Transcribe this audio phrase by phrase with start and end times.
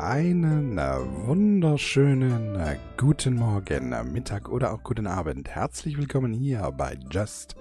[0.00, 0.76] einen
[1.26, 2.56] wunderschönen
[2.96, 5.48] guten Morgen, Mittag oder auch guten Abend.
[5.48, 7.56] Herzlich willkommen hier bei Just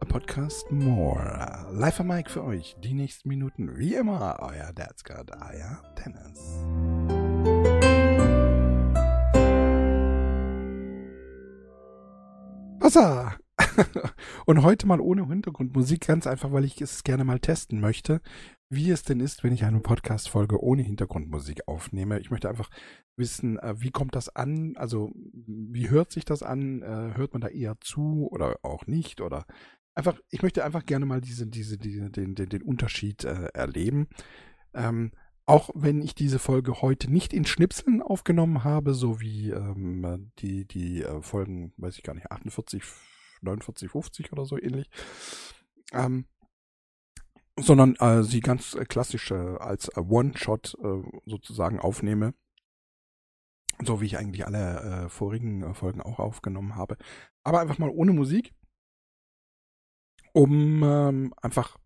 [0.00, 1.68] a Podcast More.
[1.70, 6.40] Live am Mic für euch, die nächsten Minuten, wie immer, euer Dad's Got, euer Dennis.
[12.80, 13.36] Wasser!
[14.46, 18.20] Und heute mal ohne Hintergrundmusik, ganz einfach, weil ich es gerne mal testen möchte,
[18.70, 22.20] wie es denn ist, wenn ich eine Podcast-Folge ohne Hintergrundmusik aufnehme.
[22.20, 22.70] Ich möchte einfach
[23.16, 24.76] wissen, äh, wie kommt das an?
[24.76, 26.82] Also, wie hört sich das an?
[26.82, 29.20] Äh, hört man da eher zu oder auch nicht?
[29.20, 29.46] Oder
[29.94, 34.08] einfach, ich möchte einfach gerne mal diese, diese, diese den, den, den Unterschied äh, erleben.
[34.74, 35.12] Ähm,
[35.46, 40.66] auch wenn ich diese Folge heute nicht in Schnipseln aufgenommen habe, so wie ähm, die,
[40.66, 42.82] die äh, Folgen, weiß ich gar nicht, 48,
[43.40, 44.90] 49, 50 oder so ähnlich.
[45.94, 46.26] Ähm,
[47.60, 52.34] sondern äh, sie ganz äh, klassisch äh, als äh, One-Shot äh, sozusagen aufnehme.
[53.84, 56.96] So wie ich eigentlich alle äh, vorigen äh, Folgen auch aufgenommen habe.
[57.44, 58.52] Aber einfach mal ohne Musik.
[60.32, 61.78] Um ähm, einfach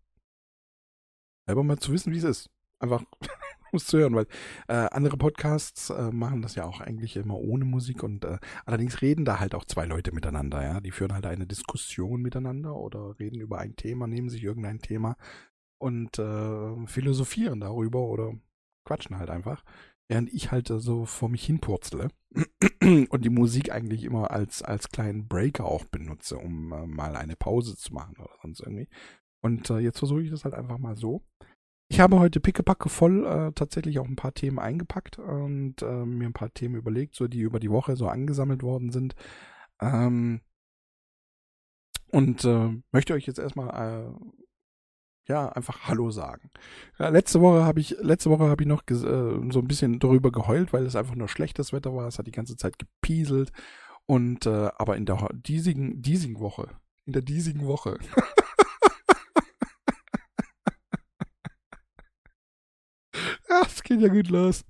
[1.45, 2.49] selber mal zu wissen, wie es ist.
[2.79, 3.03] Einfach
[3.71, 4.27] muss zu hören, weil
[4.67, 9.01] äh, andere Podcasts äh, machen das ja auch eigentlich immer ohne Musik und äh, allerdings
[9.01, 10.79] reden da halt auch zwei Leute miteinander, ja.
[10.79, 15.15] Die führen halt eine Diskussion miteinander oder reden über ein Thema, nehmen sich irgendein Thema
[15.83, 18.33] und äh, philosophieren darüber oder
[18.85, 19.63] quatschen halt einfach,
[20.07, 22.07] während ich halt so vor mich hin purzle
[22.81, 27.35] und die Musik eigentlich immer als, als kleinen Breaker auch benutze, um äh, mal eine
[27.35, 28.87] Pause zu machen oder sonst irgendwie.
[29.41, 31.21] Und äh, jetzt versuche ich das halt einfach mal so.
[31.89, 36.27] Ich habe heute pickepacke voll äh, tatsächlich auch ein paar Themen eingepackt und äh, mir
[36.27, 39.15] ein paar Themen überlegt, so die über die Woche so angesammelt worden sind.
[39.81, 40.39] Ähm,
[42.09, 44.42] und äh, möchte euch jetzt erstmal äh,
[45.27, 46.49] ja, einfach Hallo sagen.
[46.99, 50.31] Ja, letzte Woche habe ich, letzte Woche habe ich noch äh, so ein bisschen darüber
[50.31, 52.07] geheult, weil es einfach nur schlechtes Wetter war.
[52.07, 53.51] Es hat die ganze Zeit gepieselt.
[54.05, 56.67] Und äh, aber in der diesigen, diesigen Woche,
[57.05, 57.97] in der diesigen Woche.
[63.49, 64.65] ja, es geht ja gut los.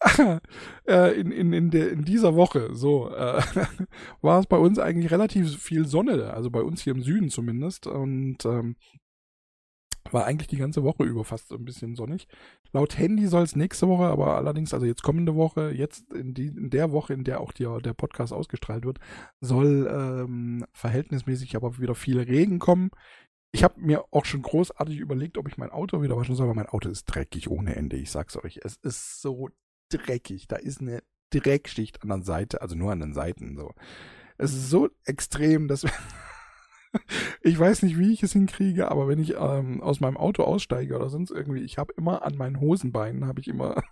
[0.86, 3.42] äh, in, in, in, der, in dieser Woche, so, äh,
[4.22, 7.86] war es bei uns eigentlich relativ viel Sonne, also bei uns hier im Süden zumindest.
[7.86, 8.76] Und ähm,
[10.10, 12.26] war eigentlich die ganze Woche über fast ein bisschen sonnig.
[12.72, 16.46] Laut Handy soll es nächste Woche, aber allerdings, also jetzt kommende Woche, jetzt in, die,
[16.46, 18.98] in der Woche, in der auch die, der Podcast ausgestrahlt wird,
[19.40, 22.90] soll ähm, verhältnismäßig aber wieder viel Regen kommen.
[23.52, 26.54] Ich habe mir auch schon großartig überlegt, ob ich mein Auto wieder waschen soll, aber
[26.54, 27.96] mein Auto ist dreckig ohne Ende.
[27.96, 29.48] Ich sag's euch, es ist so
[29.90, 30.46] dreckig.
[30.46, 33.74] Da ist eine Dreckschicht an der Seite, also nur an den Seiten so.
[34.38, 35.84] Es ist so extrem, dass
[37.42, 40.96] ich weiß nicht, wie ich es hinkriege, aber wenn ich ähm, aus meinem Auto aussteige
[40.96, 43.82] oder sonst irgendwie, ich habe immer an meinen Hosenbeinen, habe ich immer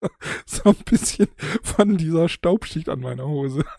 [0.46, 1.28] so ein bisschen
[1.62, 3.64] von dieser Staubschicht an meiner Hose.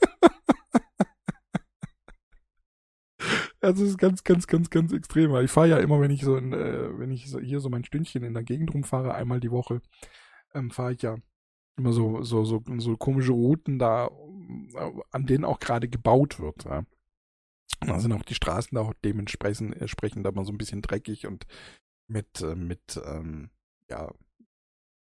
[3.62, 5.36] Also es ist ganz, ganz, ganz, ganz extrem.
[5.38, 7.84] Ich fahre ja immer, wenn ich so, in, äh, wenn ich so hier so mein
[7.84, 9.82] Stündchen in der Gegend rumfahre, einmal die Woche,
[10.54, 11.18] ähm, fahre ich ja
[11.76, 14.08] immer so, so, so, so komische Routen da,
[14.76, 16.66] äh, an denen auch gerade gebaut wird.
[16.66, 16.84] Ja.
[17.82, 21.46] Da sind auch die Straßen da auch dementsprechend entsprechend aber so ein bisschen dreckig und
[22.08, 23.50] mit, äh, mit, ähm,
[23.90, 24.12] ja,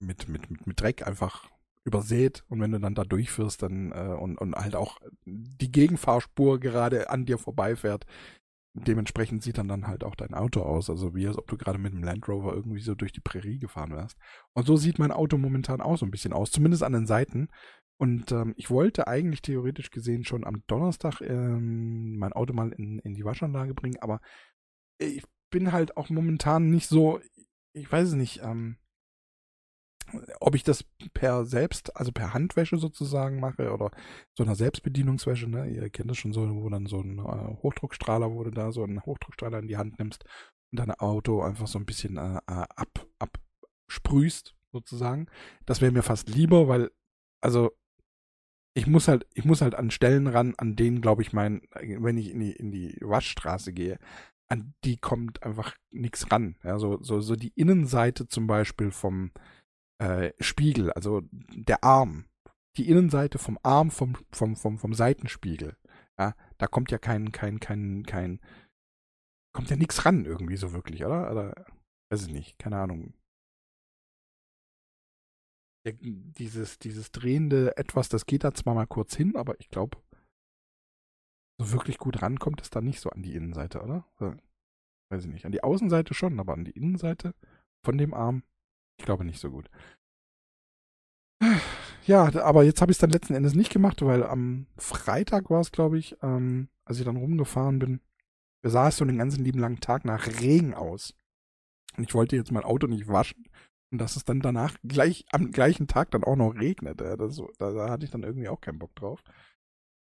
[0.00, 1.50] mit, mit, mit, mit Dreck einfach
[1.84, 6.60] übersät und wenn du dann da durchführst dann äh, und, und halt auch die Gegenfahrspur
[6.60, 8.06] gerade an dir vorbeifährt,
[8.74, 11.78] dementsprechend sieht dann dann halt auch dein Auto aus, also wie als ob du gerade
[11.78, 14.16] mit einem Land Rover irgendwie so durch die Prärie gefahren wärst.
[14.52, 17.48] Und so sieht mein Auto momentan auch so ein bisschen aus, zumindest an den Seiten.
[18.00, 23.00] Und ähm, ich wollte eigentlich theoretisch gesehen schon am Donnerstag ähm, mein Auto mal in,
[23.00, 24.20] in die Waschanlage bringen, aber
[24.98, 27.20] ich bin halt auch momentan nicht so,
[27.72, 28.76] ich weiß es nicht, ähm,
[30.40, 33.90] ob ich das per selbst, also per Handwäsche sozusagen mache oder
[34.36, 35.68] so einer Selbstbedienungswäsche, ne?
[35.68, 39.02] Ihr kennt das schon so, wo dann so ein äh, Hochdruckstrahler, du da so einen
[39.04, 40.24] Hochdruckstrahler in die Hand nimmst
[40.72, 45.26] und dein Auto einfach so ein bisschen äh, äh ab, absprühst sozusagen.
[45.66, 46.90] Das wäre mir fast lieber, weil,
[47.42, 47.72] also
[48.78, 52.16] ich muss halt, ich muss halt an Stellen ran, an denen, glaube ich, mein, wenn
[52.16, 53.98] ich in die, in die Waschstraße gehe,
[54.48, 56.54] an die kommt einfach nichts ran.
[56.62, 59.32] Ja, so, so, so die Innenseite zum Beispiel vom
[60.00, 62.26] äh, Spiegel, also der Arm,
[62.76, 65.76] die Innenseite vom Arm vom, vom, vom, vom Seitenspiegel.
[66.16, 68.40] Ja, da kommt ja kein, kein, kein, kein,
[69.52, 71.32] kommt ja nichts ran irgendwie so wirklich, oder?
[71.32, 71.66] Oder,
[72.12, 73.12] weiß ich nicht, keine Ahnung
[75.92, 79.98] dieses, dieses drehende Etwas, das geht da zwar mal kurz hin, aber ich glaube,
[81.60, 84.06] so wirklich gut rankommt es da nicht so an die Innenseite, oder?
[85.10, 85.46] Weiß ich nicht.
[85.46, 87.34] An die Außenseite schon, aber an die Innenseite
[87.84, 88.42] von dem Arm,
[88.98, 89.70] ich glaube nicht so gut.
[92.06, 95.60] Ja, aber jetzt habe ich es dann letzten Endes nicht gemacht, weil am Freitag war
[95.60, 98.00] es, glaube ich, ähm, als ich dann rumgefahren bin,
[98.62, 101.14] sah es so den ganzen lieben langen Tag nach Regen aus.
[101.96, 103.48] Und ich wollte jetzt mein Auto nicht waschen.
[103.90, 107.00] Und dass es dann danach gleich am gleichen Tag dann auch noch regnet.
[107.00, 109.22] Das, da, da hatte ich dann irgendwie auch keinen Bock drauf.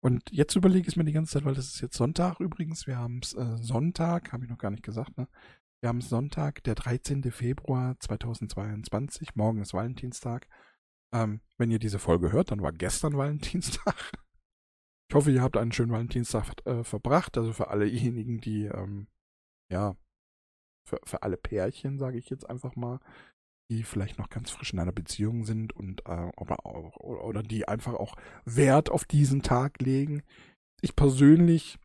[0.03, 2.87] Und jetzt überlege ich es mir die ganze Zeit, weil das ist jetzt Sonntag übrigens.
[2.87, 5.27] Wir haben es äh, Sonntag, habe ich noch gar nicht gesagt, ne?
[5.81, 7.31] Wir haben Sonntag, der 13.
[7.31, 9.35] Februar 2022.
[9.35, 10.47] Morgen ist Valentinstag.
[11.13, 13.95] Ähm, wenn ihr diese Folge hört, dann war gestern Valentinstag.
[15.09, 17.37] Ich hoffe, ihr habt einen schönen Valentinstag äh, verbracht.
[17.37, 19.07] Also für allejenigen, die, ähm,
[19.71, 19.95] ja,
[20.87, 22.99] für, für alle Pärchen, sage ich jetzt einfach mal,
[23.69, 27.67] die vielleicht noch ganz frisch in einer Beziehung sind und äh, oder, oder, oder die
[27.67, 28.15] einfach auch
[28.45, 30.21] Wert auf diesen Tag legen.
[30.81, 31.79] Ich persönlich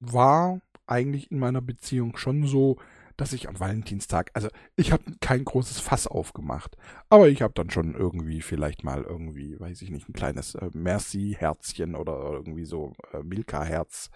[0.00, 2.76] war eigentlich in meiner Beziehung schon so,
[3.16, 6.76] dass ich am Valentinstag, also ich habe kein großes Fass aufgemacht,
[7.08, 10.70] aber ich habe dann schon irgendwie vielleicht mal irgendwie, weiß ich nicht, ein kleines äh,
[10.74, 14.10] Merci-Herzchen oder irgendwie so äh, Milka-Herz,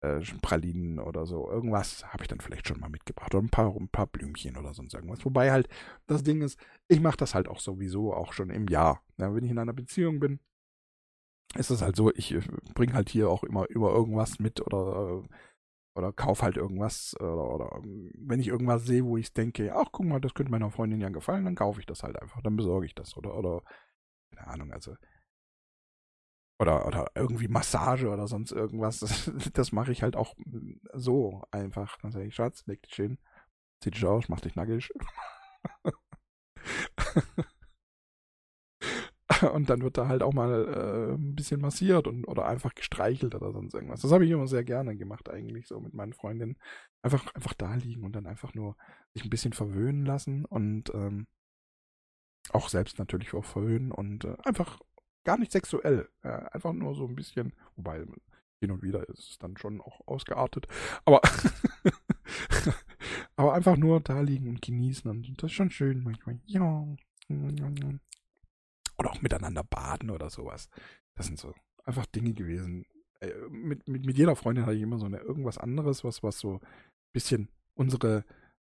[0.00, 3.74] äh, Pralinen oder so, irgendwas habe ich dann vielleicht schon mal mitgebracht oder ein paar,
[3.76, 5.24] ein paar Blümchen oder sonst irgendwas.
[5.24, 5.68] Wobei halt
[6.06, 6.58] das Ding ist,
[6.88, 9.02] ich mache das halt auch sowieso auch schon im Jahr.
[9.18, 10.40] Ja, wenn ich in einer Beziehung bin,
[11.56, 12.40] ist es halt so, ich äh,
[12.74, 15.28] bringe halt hier auch immer über irgendwas mit oder äh,
[15.96, 19.88] oder kauf halt irgendwas oder, oder ähm, wenn ich irgendwas sehe, wo ich denke, ach
[19.92, 22.56] guck mal, das könnte meiner Freundin ja gefallen, dann kaufe ich das halt einfach, dann
[22.56, 23.62] besorge ich das oder oder
[24.30, 24.94] keine Ahnung, also
[26.60, 30.34] oder oder irgendwie Massage oder sonst irgendwas, das, das mache ich halt auch
[30.92, 31.96] so einfach.
[32.02, 33.18] Dann sage ich, Schatz, leg dich hin,
[33.82, 34.92] zieh dich aus, mach dich nackig.
[39.54, 43.34] und dann wird da halt auch mal äh, ein bisschen massiert und oder einfach gestreichelt
[43.34, 44.02] oder sonst irgendwas.
[44.02, 46.58] Das habe ich immer sehr gerne gemacht eigentlich so mit meinen Freundinnen.
[47.02, 48.76] Einfach einfach da liegen und dann einfach nur
[49.14, 51.26] sich ein bisschen verwöhnen lassen und ähm,
[52.52, 54.80] auch selbst natürlich auch verwöhnen und äh, einfach
[55.24, 58.04] gar nicht sexuell, äh, einfach nur so ein bisschen, wobei
[58.60, 60.66] hin und wieder ist es dann schon auch ausgeartet,
[61.04, 61.20] aber
[63.36, 66.38] aber einfach nur da liegen und genießen und das ist schon schön manchmal.
[66.46, 66.86] Ja.
[68.98, 70.68] Oder auch miteinander baden oder sowas.
[71.14, 72.86] Das sind so einfach Dinge gewesen.
[73.20, 76.38] Äh, mit, mit, mit jeder Freundin hatte ich immer so eine, irgendwas anderes, was, was
[76.38, 76.60] so ein
[77.12, 78.24] bisschen unsere,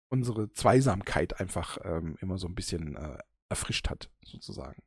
[0.08, 3.18] unsere Zweisamkeit einfach ähm, immer so ein bisschen äh,
[3.48, 4.82] erfrischt hat, sozusagen.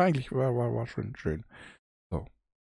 [0.00, 0.06] Ja.
[0.06, 1.44] Eigentlich war, war, war schon schön.
[2.10, 2.26] So.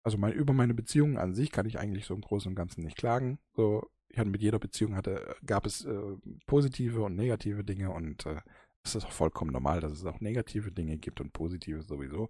[0.05, 2.83] Also mein, über meine Beziehungen an sich kann ich eigentlich so im Großen und Ganzen
[2.83, 3.39] nicht klagen.
[3.55, 8.25] So, ich hatte mit jeder Beziehung hatte, gab es äh, positive und negative Dinge und
[8.25, 8.41] äh,
[8.83, 12.29] es ist auch vollkommen normal, dass es auch negative Dinge gibt und positive sowieso.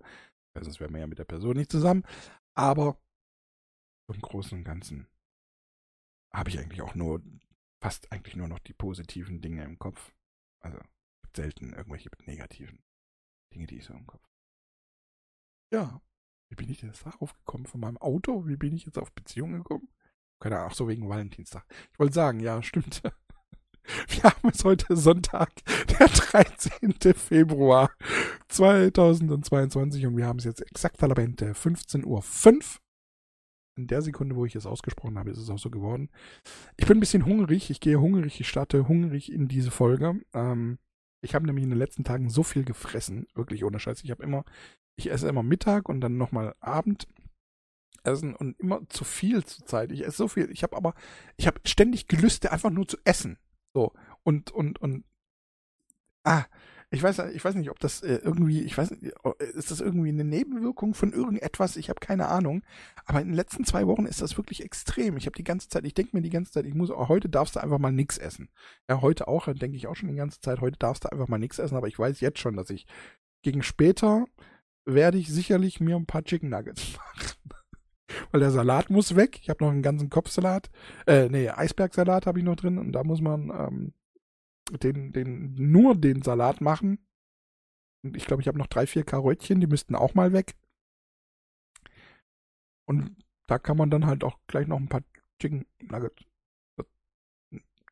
[0.53, 2.03] Also sonst wären wir ja mit der Person nicht zusammen.
[2.53, 3.01] Aber
[4.07, 5.07] im Großen und Ganzen
[6.31, 7.21] habe ich eigentlich auch nur,
[7.81, 10.13] fast eigentlich nur noch die positiven Dinge im Kopf.
[10.59, 10.79] Also
[11.35, 12.83] selten irgendwelche negativen
[13.53, 14.32] Dinge, die ich so im Kopf.
[15.73, 15.99] Ja,
[16.49, 17.65] wie bin ich denn jetzt darauf gekommen?
[17.65, 18.45] Von meinem Auto?
[18.45, 19.89] Wie bin ich jetzt auf Beziehungen gekommen?
[20.39, 21.65] Keine Ahnung, ach so wegen Valentinstag.
[21.91, 23.01] Ich wollte sagen, ja, stimmt.
[24.07, 25.51] Wir haben es heute Sonntag,
[25.99, 26.93] der 13.
[27.15, 27.91] Februar
[28.47, 32.61] 2022 und wir haben es jetzt exakt Talabente 15.05 Uhr.
[33.75, 36.09] In der Sekunde, wo ich es ausgesprochen habe, ist es auch so geworden.
[36.77, 37.69] Ich bin ein bisschen hungrig.
[37.71, 40.21] Ich gehe hungrig, ich starte hungrig in diese Folge.
[40.33, 40.77] Ähm,
[41.21, 43.27] ich habe nämlich in den letzten Tagen so viel gefressen.
[43.33, 44.03] Wirklich ohne Scheiß.
[44.03, 44.45] Ich habe immer,
[44.95, 47.07] ich esse immer Mittag und dann nochmal Abend
[48.03, 49.91] essen und immer zu viel zur Zeit.
[49.91, 50.51] Ich esse so viel.
[50.51, 50.93] Ich habe aber,
[51.37, 53.37] ich habe ständig Gelüste, einfach nur zu essen.
[53.73, 53.93] So.
[54.23, 55.05] Und, und, und,
[56.23, 56.45] ah,
[56.93, 60.09] ich weiß, ich weiß nicht, ob das äh, irgendwie, ich weiß nicht, ist das irgendwie
[60.09, 61.75] eine Nebenwirkung von irgendetwas?
[61.75, 62.61] Ich habe keine Ahnung.
[63.05, 65.17] Aber in den letzten zwei Wochen ist das wirklich extrem.
[65.17, 67.55] Ich habe die ganze Zeit, ich denke mir die ganze Zeit, ich muss, heute darfst
[67.55, 68.49] du einfach mal nichts essen.
[68.87, 71.39] Ja, heute auch, denke ich auch schon die ganze Zeit, heute darfst du einfach mal
[71.39, 72.85] nichts essen, aber ich weiß jetzt schon, dass ich
[73.41, 74.25] gegen später
[74.85, 77.37] werde ich sicherlich mir ein paar Chicken Nuggets machen.
[78.31, 79.39] Weil der Salat muss weg.
[79.41, 80.69] Ich habe noch einen ganzen Kopfsalat.
[81.07, 82.77] Äh, nee, Eisbergsalat habe ich noch drin.
[82.77, 83.93] Und da muss man ähm,
[84.81, 86.99] den, den, nur den Salat machen.
[88.03, 90.55] Und ich glaube, ich habe noch drei, vier Karöttchen, die müssten auch mal weg.
[92.85, 93.15] Und
[93.47, 95.03] da kann man dann halt auch gleich noch ein paar
[95.39, 96.25] Chicken Nuggets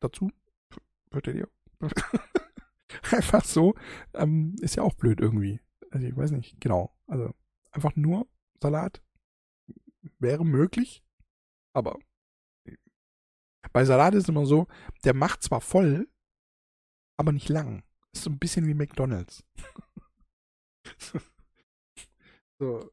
[0.00, 0.30] dazu.
[1.12, 1.48] Hörtet ihr?
[3.10, 3.74] einfach so.
[4.14, 5.60] Ähm, ist ja auch blöd irgendwie.
[5.92, 6.96] Also ich weiß nicht, genau.
[7.06, 7.34] Also
[7.70, 8.26] einfach nur
[8.60, 9.02] Salat,
[10.18, 11.04] wäre möglich,
[11.74, 11.98] aber
[13.72, 14.66] bei Salat ist es immer so,
[15.04, 16.08] der macht zwar voll,
[17.18, 17.84] aber nicht lang.
[18.12, 19.44] Ist so ein bisschen wie McDonalds.
[22.58, 22.90] so,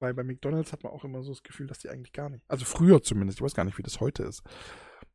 [0.00, 2.44] weil bei McDonalds hat man auch immer so das Gefühl, dass die eigentlich gar nicht.
[2.48, 4.42] Also früher zumindest, ich weiß gar nicht, wie das heute ist.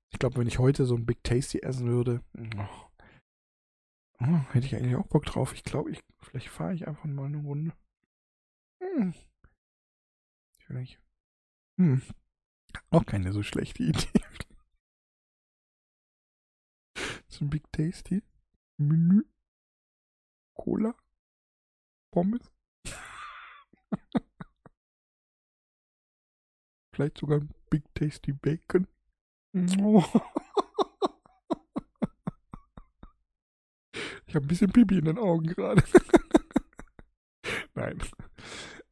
[0.10, 2.87] Ich glaube, wenn ich heute so ein Big Tasty essen würde, oh,
[4.20, 5.54] Oh, hätte ich eigentlich auch Bock drauf.
[5.54, 7.74] Ich glaube, ich, vielleicht fahre ich einfach mal eine Runde.
[8.82, 9.14] Hm.
[10.60, 11.00] Vielleicht.
[11.78, 12.02] Hm.
[12.90, 14.08] Auch keine so schlechte Idee.
[17.28, 18.24] Zum Big Tasty.
[18.78, 19.24] Menü.
[20.56, 20.96] Cola.
[22.12, 22.52] Pommes.
[26.92, 28.88] Vielleicht sogar ein Big Tasty Bacon.
[29.80, 30.04] Oh.
[34.28, 35.84] Ich habe ein bisschen Pipi in den Augen gerade.
[37.76, 37.98] Nein.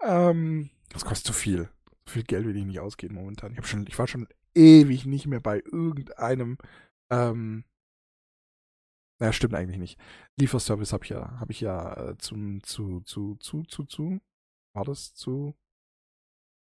[0.01, 1.70] Ähm, das kostet zu viel.
[2.06, 3.51] So viel Geld will ich nicht ausgeben momentan.
[3.51, 6.58] Ich, hab schon, ich war schon ewig nicht mehr bei irgendeinem.
[7.10, 7.65] Ähm,
[9.20, 10.00] naja, stimmt eigentlich nicht.
[10.38, 14.22] Lieferservice habe ich ja, habe ich ja äh, zum, zu, zu, zu, zu, zu.
[14.74, 15.56] War das zu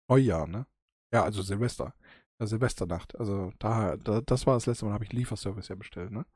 [0.08, 0.66] Neujahr, ne?
[1.12, 1.94] Ja, also Silvester.
[2.38, 3.18] Silvesternacht.
[3.18, 6.26] Also da, da, das war das letzte Mal, habe ich Lieferservice ja bestellt, ne?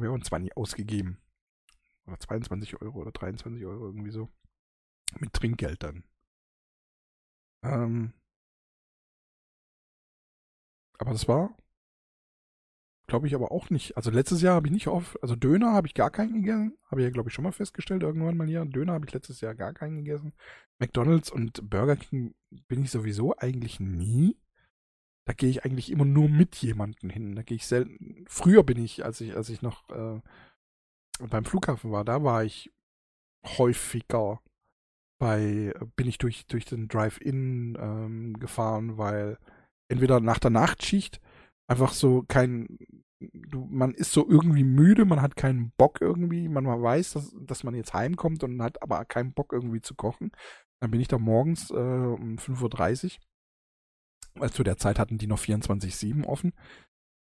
[0.00, 1.18] Wir haben uns zwar nie ausgegeben.
[2.06, 4.28] Oder 22 Euro oder 23 Euro irgendwie so.
[5.18, 6.04] Mit Trinkgeld dann.
[7.62, 8.12] Ähm,
[10.98, 11.56] aber das war,
[13.06, 13.96] glaube ich, aber auch nicht.
[13.96, 16.78] Also letztes Jahr habe ich nicht oft, also Döner habe ich gar keinen gegessen.
[16.90, 18.64] Habe ich ja, glaube ich, schon mal festgestellt, irgendwann mal hier.
[18.64, 20.32] Döner habe ich letztes Jahr gar keinen gegessen.
[20.78, 22.34] McDonalds und Burger King
[22.68, 24.39] bin ich sowieso eigentlich nie.
[25.30, 27.36] Da gehe ich eigentlich immer nur mit jemandem hin.
[27.36, 28.24] Da gehe ich selten.
[28.26, 30.20] Früher bin ich, als ich, als ich noch äh,
[31.20, 32.72] beim Flughafen war, da war ich
[33.46, 34.40] häufiger
[35.20, 39.38] bei, bin ich durch, durch den Drive-In ähm, gefahren, weil
[39.88, 41.20] entweder nach der Nachtschicht
[41.68, 42.66] einfach so kein,
[43.20, 47.62] du, man ist so irgendwie müde, man hat keinen Bock irgendwie, man weiß, dass, dass
[47.62, 50.32] man jetzt heimkommt und hat aber keinen Bock irgendwie zu kochen.
[50.80, 53.20] Dann bin ich da morgens äh, um 5.30 Uhr,
[54.52, 56.52] zu der Zeit hatten die noch 24-7 offen.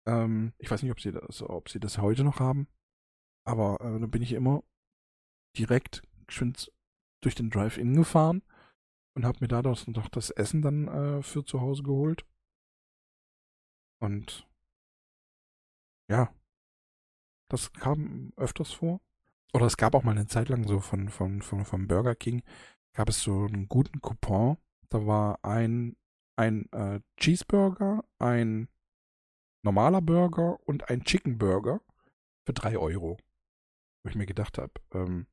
[0.08, 2.68] Ähm, ich weiß nicht, ob sie das, ob sie das heute noch haben.
[3.46, 4.64] Aber äh, dann bin ich immer
[5.58, 6.72] direkt geschwind
[7.22, 8.44] durch den Drive-In gefahren
[9.16, 12.26] und habe mir da das, doch das Essen dann äh, für zu Hause geholt.
[14.02, 14.48] Und
[16.10, 16.34] ja,
[17.50, 19.02] das kam öfters vor.
[19.54, 22.44] Oder es gab auch mal eine Zeit lang so von, von, von, von Burger King,
[22.94, 24.58] gab es so einen guten Coupon.
[24.90, 25.96] Da war ein,
[26.40, 28.70] ein äh, Cheeseburger, ein
[29.62, 31.82] normaler Burger und ein Chicken Burger
[32.46, 33.18] für drei Euro.
[34.04, 35.28] Wo ich mir gedacht habe, ähm,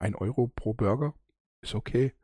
[0.00, 1.14] ein Euro pro Burger
[1.62, 2.14] ist okay.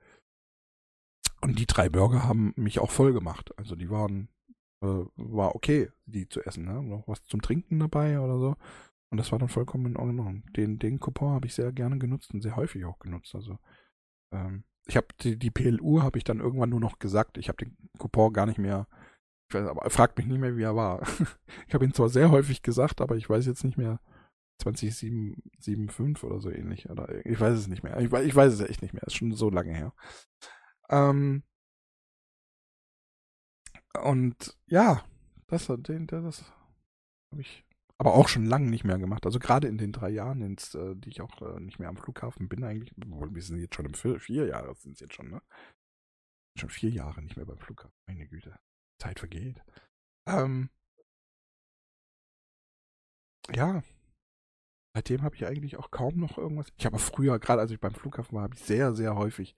[1.41, 3.53] Und die drei Burger haben mich auch voll gemacht.
[3.59, 4.29] Also die waren,
[4.81, 6.67] äh, war okay, die zu essen.
[6.67, 6.81] Ne?
[6.81, 8.57] Noch was zum Trinken dabei oder so.
[9.11, 10.45] Und das war dann vollkommen in Ordnung.
[10.53, 13.35] Den, den Coupon habe ich sehr gerne genutzt und sehr häufig auch genutzt.
[13.35, 13.59] Also
[14.33, 17.39] ähm, ich habe die, die PLU habe ich dann irgendwann nur noch gesagt.
[17.39, 18.87] Ich habe den Coupon gar nicht mehr.
[19.49, 21.03] Ich weiß, aber fragt mich nicht mehr, wie er war.
[21.69, 24.01] ich habe ihn zwar sehr häufig gesagt, aber ich weiß jetzt nicht mehr,
[24.61, 26.89] 2075 oder so ähnlich.
[26.91, 27.99] Oder ich weiß es nicht mehr.
[27.99, 29.03] Ich, ich weiß es echt nicht mehr.
[29.05, 29.93] Ist schon so lange her.
[30.91, 31.43] Ähm,
[34.03, 35.05] und ja,
[35.47, 36.45] das, den, das
[37.31, 37.64] habe ich
[37.99, 39.27] aber auch schon lange nicht mehr gemacht.
[39.27, 41.97] Also gerade in den drei Jahren, ins, äh, die ich auch äh, nicht mehr am
[41.97, 42.93] Flughafen bin eigentlich.
[42.97, 45.43] Wir sind jetzt schon im vier, vier Jahre sind es jetzt schon, ne?
[46.59, 47.95] Schon vier Jahre nicht mehr beim Flughafen.
[48.07, 48.57] Meine Güte.
[49.01, 49.63] Zeit vergeht.
[50.27, 50.71] Ähm,
[53.55, 53.83] ja,
[54.97, 56.69] Seitdem habe ich eigentlich auch kaum noch irgendwas.
[56.77, 59.57] Ich habe früher, gerade als ich beim Flughafen war, habe ich sehr, sehr häufig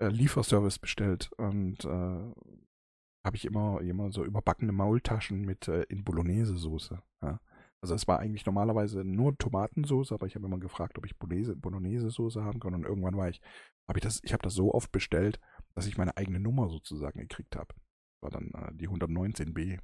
[0.00, 6.02] äh, Lieferservice bestellt und äh, habe ich immer, immer so überbackene Maultaschen mit äh, in
[6.02, 7.00] Bolognese-Soße.
[7.22, 7.40] Ja.
[7.82, 12.42] Also es war eigentlich normalerweise nur Tomatensoße, aber ich habe immer gefragt, ob ich Bolognese-Soße
[12.42, 12.74] haben kann.
[12.74, 13.40] Und irgendwann war ich,
[13.88, 15.38] habe ich das, ich habe das so oft bestellt,
[15.74, 17.74] dass ich meine eigene Nummer sozusagen gekriegt habe.
[18.22, 19.78] War dann äh, die 119b.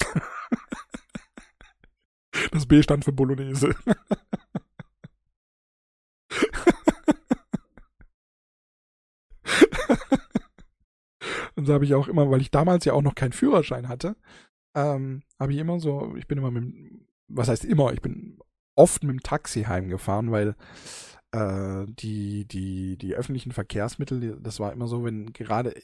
[2.52, 3.74] Das B stand für Bolognese.
[11.54, 14.16] Und so habe ich auch immer, weil ich damals ja auch noch keinen Führerschein hatte,
[14.74, 16.64] ähm, habe ich immer so, ich bin immer mit,
[17.28, 18.38] was heißt immer, ich bin
[18.74, 20.56] oft mit dem Taxi heimgefahren, weil
[21.32, 25.74] äh, die, die, die öffentlichen Verkehrsmittel, das war immer so, wenn gerade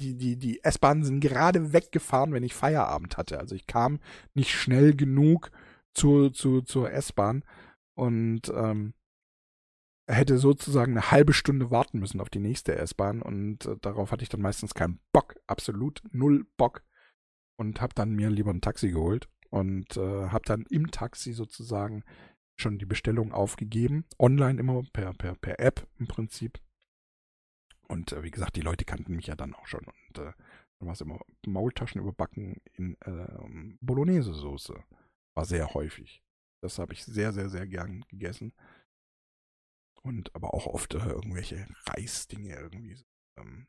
[0.00, 3.40] die, die, die S-Bahnen sind gerade weggefahren, wenn ich Feierabend hatte.
[3.40, 3.98] Also ich kam
[4.34, 5.50] nicht schnell genug
[5.92, 7.44] zur, zur, zur S-Bahn
[7.96, 8.94] und ähm,
[10.06, 14.22] hätte sozusagen eine halbe Stunde warten müssen auf die nächste S-Bahn und äh, darauf hatte
[14.22, 16.82] ich dann meistens keinen Bock, absolut null Bock
[17.58, 22.04] und habe dann mir lieber ein Taxi geholt und äh, habe dann im Taxi sozusagen
[22.60, 26.60] schon die Bestellung aufgegeben, online immer per, per, per App im Prinzip
[27.88, 29.84] und äh, wie gesagt, die Leute kannten mich ja dann auch schon.
[29.84, 30.32] Und äh,
[30.78, 34.84] dann war es immer Maultaschen überbacken in äh, Bolognese-Soße.
[35.34, 36.22] War sehr häufig.
[36.62, 38.52] Das habe ich sehr, sehr, sehr gern gegessen.
[40.02, 42.98] Und aber auch oft äh, irgendwelche Reisdinge irgendwie.
[43.38, 43.66] Ähm,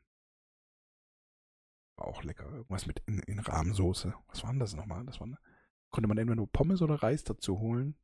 [2.00, 2.44] auch lecker.
[2.50, 4.14] Irgendwas mit in, in Rahmsoße.
[4.28, 5.04] Was war denn das nochmal?
[5.06, 5.28] Das war,
[5.90, 7.96] konnte man entweder nur Pommes oder Reis dazu holen.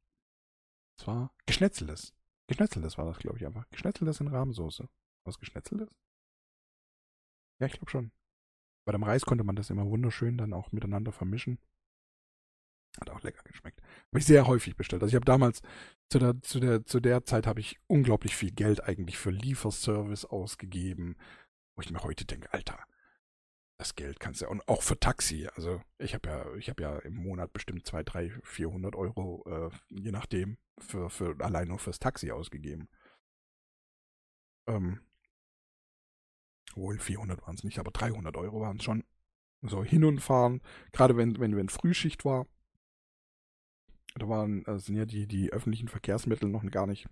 [0.97, 2.15] Das war Geschnetzeltes.
[2.47, 3.69] Geschnetzeltes war das, glaube ich, einfach.
[3.71, 4.89] Geschnetzeltes in Rahmsoße.
[5.25, 5.91] Was Geschnetzeltes?
[7.59, 8.13] Ja, ich glaube schon.
[8.85, 11.59] Bei dem Reis konnte man das immer wunderschön dann auch miteinander vermischen.
[13.01, 13.83] Hat auch lecker geschmeckt.
[13.83, 15.03] Habe ich sehr häufig bestellt.
[15.03, 15.61] Also ich habe damals,
[16.09, 20.25] zu der, zu der, zu der Zeit habe ich unglaublich viel Geld eigentlich für Lieferservice
[20.25, 21.17] ausgegeben,
[21.75, 22.79] wo ich mir heute denke, Alter,
[23.79, 25.49] das Geld kannst du ja, und auch für Taxi.
[25.55, 29.71] Also ich habe ja, ich habe ja im Monat bestimmt 2, 3, 400 Euro, äh,
[29.91, 32.89] je nachdem, für, für allein nur fürs Taxi ausgegeben.
[34.67, 35.01] Ähm,
[36.75, 39.05] wohl 400 waren es nicht, aber 300 Euro waren es schon.
[39.63, 40.61] So hin und fahren,
[40.93, 42.47] gerade wenn, wenn, wenn Frühschicht war,
[44.15, 47.09] da waren, äh, sind ja die, die öffentlichen Verkehrsmittel noch gar nicht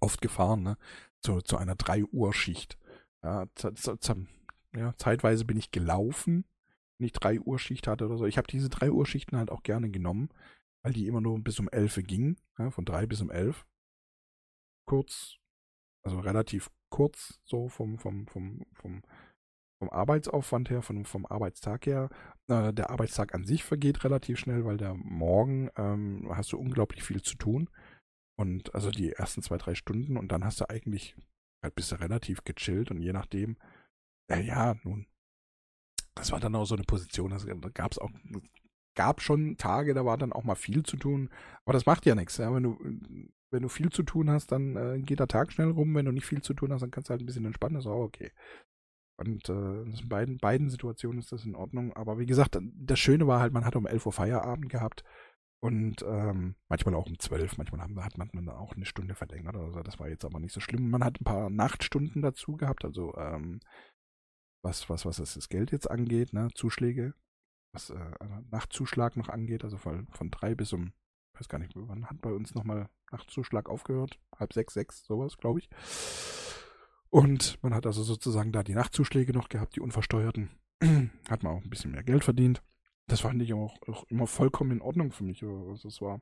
[0.00, 0.76] oft gefahren, ne?
[1.20, 2.78] Zu, zu einer 3 Uhr Schicht.
[3.22, 3.46] Ja,
[4.76, 6.44] ja, zeitweise bin ich gelaufen,
[6.98, 8.26] wenn ich 3 Uhr Schicht hatte oder so.
[8.26, 10.30] Ich habe diese 3 Uhr Schichten halt auch gerne genommen,
[10.82, 13.66] weil die immer nur bis um 11 gingen, ja, von 3 bis um 11.
[14.86, 15.36] Kurz,
[16.02, 19.02] also relativ kurz so vom, vom, vom, vom,
[19.78, 22.10] vom Arbeitsaufwand her, vom, vom Arbeitstag her.
[22.48, 27.02] Äh, der Arbeitstag an sich vergeht relativ schnell, weil der Morgen ähm, hast du unglaublich
[27.02, 27.70] viel zu tun.
[28.36, 31.14] Und also die ersten zwei, drei Stunden und dann hast du eigentlich,
[31.62, 33.56] halt bist du relativ gechillt und je nachdem,
[34.30, 35.06] äh, ja, nun,
[36.14, 38.10] das war dann auch so eine Position, also, da gab es auch,
[38.96, 41.30] gab schon Tage, da war dann auch mal viel zu tun,
[41.64, 42.78] aber das macht ja nichts, ja, wenn du,
[43.50, 46.12] wenn du viel zu tun hast, dann äh, geht der Tag schnell rum, wenn du
[46.12, 48.02] nicht viel zu tun hast, dann kannst du halt ein bisschen entspannen, das ist auch
[48.02, 48.32] okay.
[49.20, 51.92] Und äh, in beiden, beiden Situationen ist das in Ordnung.
[51.92, 55.04] Aber wie gesagt, das Schöne war halt, man hat um 11 Uhr Feierabend gehabt
[55.62, 59.82] und ähm, manchmal auch um 12, manchmal hat man dann auch eine Stunde verlängert oder.
[59.82, 60.88] Das war jetzt aber nicht so schlimm.
[60.88, 63.60] Man hat ein paar Nachtstunden dazu gehabt, also ähm,
[64.62, 67.14] was, was, was das Geld jetzt angeht, ne, Zuschläge,
[67.72, 68.12] was äh,
[68.50, 70.92] Nachtzuschlag noch angeht, also von, von drei bis um,
[71.34, 74.18] weiß gar nicht, wann hat bei uns nochmal Nachtzuschlag aufgehört?
[74.38, 75.68] Halb sechs, sechs, sowas, glaube ich.
[77.10, 80.50] Und man hat also sozusagen da die Nachtzuschläge noch gehabt, die unversteuerten.
[81.28, 82.62] hat man auch ein bisschen mehr Geld verdient.
[83.06, 85.42] Das fand ich auch, auch immer vollkommen in Ordnung für mich.
[85.42, 86.20] Also es war,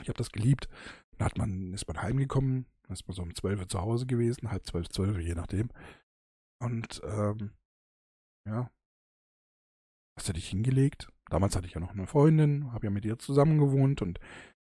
[0.00, 0.68] ich habe das geliebt.
[1.16, 4.50] Dann hat man, ist man heimgekommen, ist man so um 12 Uhr zu Hause gewesen,
[4.50, 5.70] halb zwölf, zwölf, je nachdem.
[6.62, 7.50] Und ähm,
[8.46, 8.70] ja,
[10.16, 11.08] hast du dich hingelegt.
[11.30, 14.20] Damals hatte ich ja noch eine Freundin, habe ja mit ihr zusammen gewohnt und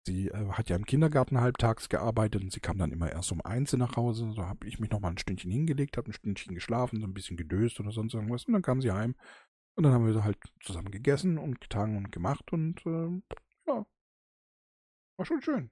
[0.06, 3.40] Sie äh, hat ja im Kindergarten halbtags gearbeitet und sie kam dann immer erst um
[3.42, 4.32] eins nach Hause.
[4.34, 7.14] So habe ich mich noch mal ein Stündchen hingelegt, habe ein Stündchen geschlafen, so ein
[7.14, 8.46] bisschen gedöst oder sonst irgendwas.
[8.46, 9.16] Und dann kam sie heim.
[9.76, 13.22] Und dann haben wir halt zusammen gegessen und getan und gemacht und äh,
[13.68, 13.86] ja,
[15.18, 15.72] war schon schön.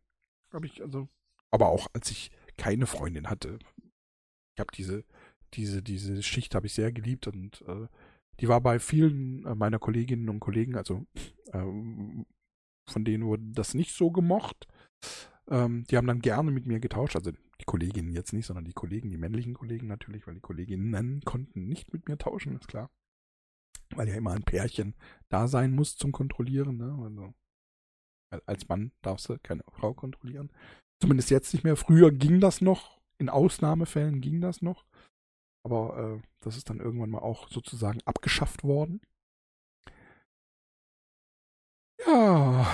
[0.53, 1.07] Habe ich also,
[1.51, 3.59] aber auch als ich keine Freundin hatte,
[4.55, 5.03] ich habe diese
[5.53, 7.87] diese diese Schicht habe ich sehr geliebt und äh,
[8.39, 11.05] die war bei vielen äh, meiner Kolleginnen und Kollegen, also
[11.51, 11.63] äh,
[12.89, 14.67] von denen wurde das nicht so gemocht.
[15.49, 17.15] Ähm, die haben dann gerne mit mir getauscht.
[17.15, 21.21] Also die Kolleginnen jetzt nicht, sondern die Kollegen, die männlichen Kollegen natürlich, weil die Kolleginnen
[21.21, 22.89] konnten nicht mit mir tauschen, ist klar.
[23.95, 24.95] Weil ja immer ein Pärchen
[25.29, 26.77] da sein muss zum Kontrollieren.
[26.77, 26.97] Ne?
[27.03, 27.33] Also
[28.45, 30.51] als Mann darfst du keine Frau kontrollieren.
[31.01, 31.75] Zumindest jetzt nicht mehr.
[31.75, 33.01] Früher ging das noch.
[33.17, 34.85] In Ausnahmefällen ging das noch.
[35.63, 39.01] Aber äh, das ist dann irgendwann mal auch sozusagen abgeschafft worden.
[42.05, 42.65] Ja.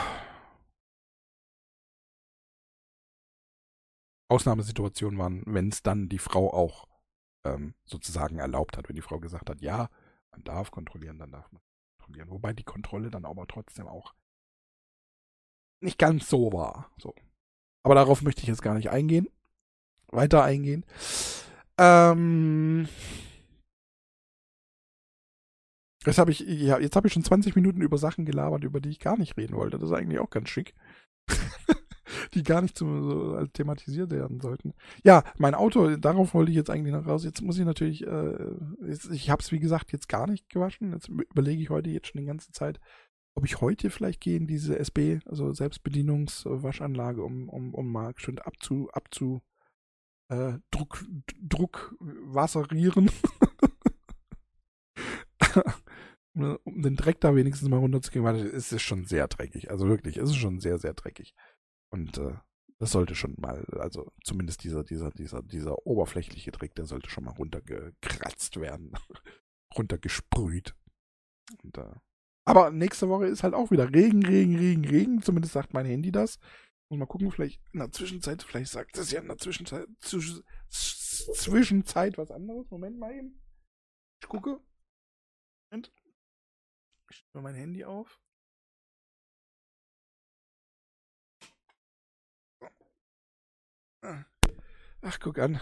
[4.29, 6.87] Ausnahmesituationen waren, wenn es dann die Frau auch
[7.45, 8.89] ähm, sozusagen erlaubt hat.
[8.89, 9.89] Wenn die Frau gesagt hat, ja,
[10.31, 11.61] man darf kontrollieren, dann darf man
[11.97, 12.29] kontrollieren.
[12.29, 14.13] Wobei die Kontrolle dann aber trotzdem auch
[15.79, 16.91] nicht ganz so war.
[16.97, 17.13] So.
[17.83, 19.27] Aber darauf möchte ich jetzt gar nicht eingehen.
[20.07, 20.85] Weiter eingehen.
[21.79, 22.87] Ähm,
[26.07, 28.89] Jetzt habe ich, ja, jetzt habe ich schon 20 Minuten über Sachen gelabert, über die
[28.89, 29.77] ich gar nicht reden wollte.
[29.77, 30.73] Das ist eigentlich auch ganz schick.
[32.33, 34.73] die gar nicht zum, so, thematisiert werden sollten.
[35.03, 37.25] Ja, mein Auto, darauf wollte ich jetzt eigentlich noch raus.
[37.25, 38.35] Jetzt muss ich natürlich, äh,
[38.87, 40.93] jetzt, ich habe es wie gesagt jetzt gar nicht gewaschen.
[40.93, 42.79] Jetzt überlege ich heute jetzt schon die ganze Zeit,
[43.35, 48.39] ob ich heute vielleicht gehe in diese SB, also Selbstbedienungswaschanlage, um, um, um mal schön
[48.39, 49.41] abzu, abzu,
[50.29, 51.05] äh, Druck,
[51.41, 53.09] Druck wasserieren.
[56.33, 59.71] Ne, um den Dreck da wenigstens mal runterzukriegen, weil es ist schon sehr dreckig.
[59.71, 61.33] Also wirklich, es ist schon sehr, sehr dreckig.
[61.89, 62.35] Und äh,
[62.77, 67.23] das sollte schon mal, also zumindest dieser, dieser, dieser, dieser oberflächliche Dreck, der sollte schon
[67.23, 68.91] mal runtergekratzt werden.
[69.75, 70.75] runtergesprüht.
[71.63, 71.95] Und äh,
[72.45, 75.21] Aber nächste Woche ist halt auch wieder Regen, Regen, Regen, Regen.
[75.23, 76.37] Zumindest sagt mein Handy das.
[76.89, 79.87] Muss mal gucken, vielleicht in der Zwischenzeit, vielleicht sagt es ja in der Zwischenzeit,
[80.69, 82.69] Zwischenzeit was anderes.
[82.69, 83.41] Moment mal eben.
[84.21, 84.61] Ich gucke.
[85.69, 85.91] Moment.
[87.09, 88.21] Ich stelle mein Handy auf.
[95.01, 95.59] Ach, guck an.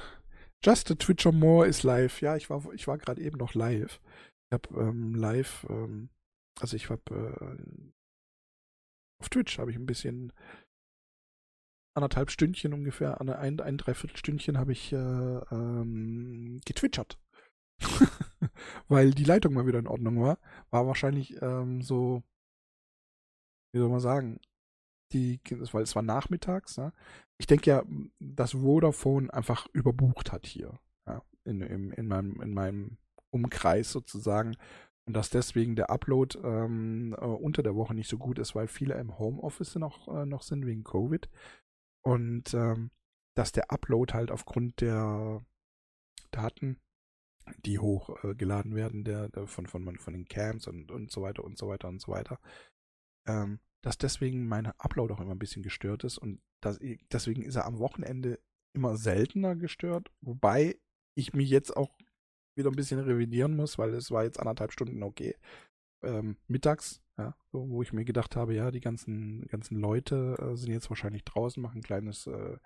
[0.64, 2.22] Just a Twitcher More ist live.
[2.22, 4.00] Ja, ich war, ich war gerade eben noch live.
[4.50, 6.10] Ich habe ähm, live, ähm,
[6.60, 7.92] also ich habe äh,
[9.22, 10.34] auf Twitch habe ich ein bisschen
[11.95, 17.17] anderthalb Stündchen ungefähr, ein, ein, Dreiviertelstündchen habe ich äh, ähm, getwitchert.
[18.88, 20.38] Weil die Leitung mal wieder in Ordnung war.
[20.69, 22.23] War wahrscheinlich ähm, so,
[23.73, 24.39] wie soll man sagen,
[25.12, 25.39] die,
[25.71, 26.77] weil es war nachmittags.
[26.77, 26.91] Ne?
[27.38, 27.84] Ich denke ja,
[28.19, 30.79] dass Vodafone einfach überbucht hat hier.
[31.08, 31.21] Ja?
[31.43, 32.97] In, in, in, meinem, in meinem
[33.29, 34.58] Umkreis sozusagen.
[35.08, 38.67] Und dass deswegen der Upload ähm, äh, unter der Woche nicht so gut ist, weil
[38.67, 41.29] viele im Homeoffice noch, äh, noch sind wegen Covid.
[42.06, 42.91] Und ähm,
[43.36, 45.44] dass der Upload halt aufgrund der
[46.32, 46.80] Daten,
[47.65, 51.44] die hochgeladen äh, werden, der, der, von, von, von den Camps und, und so weiter
[51.44, 52.39] und so weiter und so weiter,
[53.28, 56.80] ähm, dass deswegen mein Upload auch immer ein bisschen gestört ist und das,
[57.12, 58.39] deswegen ist er am Wochenende
[58.74, 60.80] immer seltener gestört, wobei
[61.15, 61.98] ich mich jetzt auch
[62.58, 65.36] wieder ein bisschen revidieren muss, weil es war jetzt anderthalb Stunden okay.
[66.06, 70.72] Ähm, mittags, ja, wo ich mir gedacht habe, ja, die ganzen, ganzen Leute äh, sind
[70.72, 72.58] jetzt wahrscheinlich draußen, machen ein kleines äh,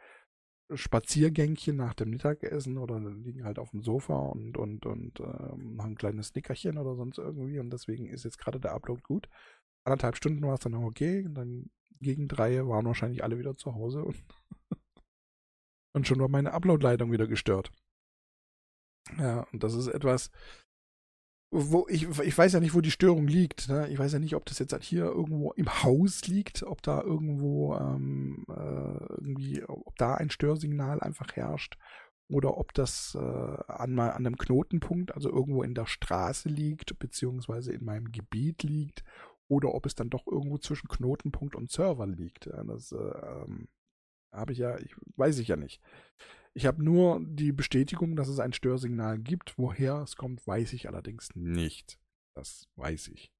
[0.73, 5.93] Spaziergängchen nach dem Mittagessen oder liegen halt auf dem Sofa und, und, und äh, machen
[5.93, 9.27] ein kleines Nickerchen oder sonst irgendwie und deswegen ist jetzt gerade der Upload gut
[9.83, 11.25] anderthalb Stunden war es dann auch okay.
[11.25, 14.23] Und dann gegen drei waren wahrscheinlich alle wieder zu Hause und,
[15.93, 17.71] und schon war meine Upload-Leitung wieder gestört.
[19.17, 20.29] Ja, und das ist etwas,
[21.51, 23.69] wo ich, ich weiß ja nicht, wo die Störung liegt.
[23.69, 23.87] Ne?
[23.89, 27.75] Ich weiß ja nicht, ob das jetzt hier irgendwo im Haus liegt, ob da irgendwo
[27.75, 31.77] ähm, äh, irgendwie, ob da ein Störsignal einfach herrscht
[32.29, 37.73] oder ob das äh, an, an einem Knotenpunkt, also irgendwo in der Straße liegt, beziehungsweise
[37.73, 39.03] in meinem Gebiet liegt
[39.47, 42.45] oder ob es dann doch irgendwo zwischen Knotenpunkt und Server liegt.
[42.45, 43.67] Ja, das äh, ähm,
[44.31, 45.81] habe ich ja, ich, weiß ich ja nicht.
[46.53, 49.57] Ich habe nur die Bestätigung, dass es ein Störsignal gibt.
[49.57, 51.99] Woher es kommt, weiß ich allerdings nicht.
[52.35, 53.31] Das weiß ich.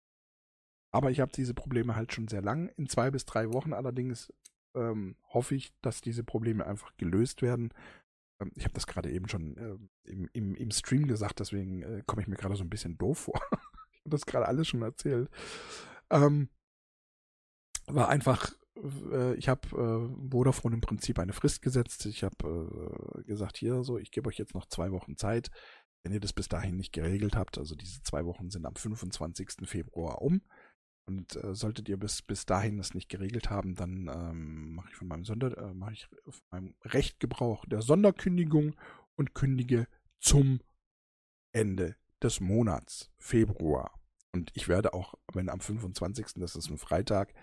[0.91, 2.69] Aber ich habe diese Probleme halt schon sehr lang.
[2.77, 4.33] In zwei bis drei Wochen allerdings
[4.75, 7.73] ähm, hoffe ich, dass diese Probleme einfach gelöst werden.
[8.39, 12.03] Ähm, ich habe das gerade eben schon äh, im, im, im, Stream gesagt, deswegen äh,
[12.05, 13.41] komme ich mir gerade so ein bisschen doof vor.
[13.91, 15.29] ich habe das gerade alles schon erzählt.
[16.09, 16.49] Ähm,
[17.87, 18.51] war einfach,
[19.11, 22.05] äh, ich habe äh, Vodafone im Prinzip eine Frist gesetzt.
[22.05, 25.49] Ich habe äh, gesagt, hier so, ich gebe euch jetzt noch zwei Wochen Zeit.
[26.03, 29.67] Wenn ihr das bis dahin nicht geregelt habt, also diese zwei Wochen sind am 25.
[29.67, 30.41] Februar um.
[31.05, 34.95] Und äh, solltet ihr bis, bis dahin das nicht geregelt haben, dann ähm, mache ich
[34.95, 38.75] von meinem Sonder, äh, mache ich von meinem Recht Gebrauch der Sonderkündigung
[39.15, 39.87] und kündige
[40.19, 40.59] zum
[41.51, 43.99] Ende des Monats Februar.
[44.31, 47.33] Und ich werde auch, wenn am 25., das ist ein Freitag,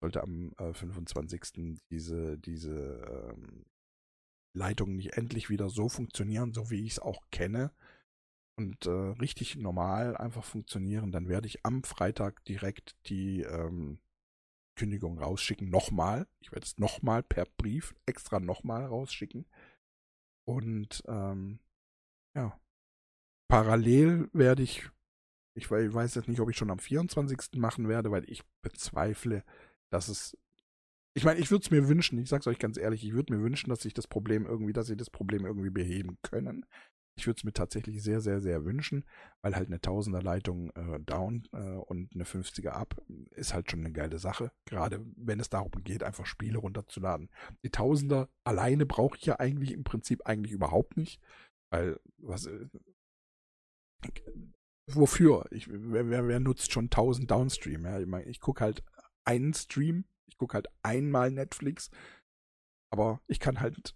[0.00, 1.80] sollte am äh, 25.
[1.90, 3.64] diese, diese ähm,
[4.54, 7.72] Leitung nicht endlich wieder so funktionieren, so wie ich es auch kenne,
[8.60, 14.00] und äh, richtig normal einfach funktionieren, dann werde ich am Freitag direkt die ähm,
[14.76, 15.70] Kündigung rausschicken.
[15.70, 16.26] Nochmal.
[16.40, 19.46] Ich werde es nochmal per Brief extra nochmal rausschicken.
[20.46, 21.60] Und ähm,
[22.36, 22.60] ja.
[23.48, 24.90] Parallel werde ich
[25.54, 27.58] ich weiß jetzt nicht, ob ich schon am 24.
[27.58, 29.42] machen werde, weil ich bezweifle,
[29.90, 30.36] dass es.
[31.12, 33.42] Ich meine, ich würde es mir wünschen, ich sag's euch ganz ehrlich, ich würde mir
[33.42, 36.64] wünschen, dass sich das Problem irgendwie, dass sie das Problem irgendwie beheben können.
[37.16, 39.04] Ich würde es mir tatsächlich sehr, sehr, sehr wünschen,
[39.42, 43.92] weil halt eine Tausender-Leitung äh, down äh, und eine 50er up ist halt schon eine
[43.92, 44.52] geile Sache.
[44.64, 47.28] Gerade wenn es darum geht, einfach Spiele runterzuladen.
[47.64, 51.20] Die Tausender alleine brauche ich ja eigentlich im Prinzip eigentlich überhaupt nicht,
[51.70, 52.68] weil was äh,
[54.86, 55.46] wofür?
[55.50, 57.84] Ich, wer, wer, nutzt schon 1000 Downstream?
[57.84, 58.00] Ja?
[58.00, 58.82] Ich, mein, ich gucke halt
[59.30, 61.90] einen Stream, ich gucke halt einmal Netflix,
[62.92, 63.94] aber ich kann halt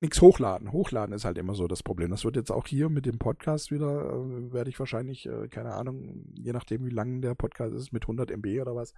[0.00, 0.72] nichts hochladen.
[0.72, 2.10] Hochladen ist halt immer so das Problem.
[2.10, 5.74] Das wird jetzt auch hier mit dem Podcast wieder, äh, werde ich wahrscheinlich, äh, keine
[5.74, 8.92] Ahnung, je nachdem wie lang der Podcast ist, mit 100 MB oder was,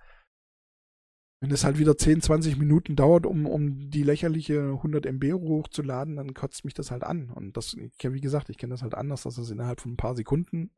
[1.41, 6.17] wenn es halt wieder 10, 20 Minuten dauert, um, um die lächerliche 100 MB hochzuladen,
[6.17, 7.31] dann kotzt mich das halt an.
[7.31, 10.17] Und das, wie gesagt, ich kenne das halt anders, dass das innerhalb von ein paar
[10.17, 10.71] Sekunden,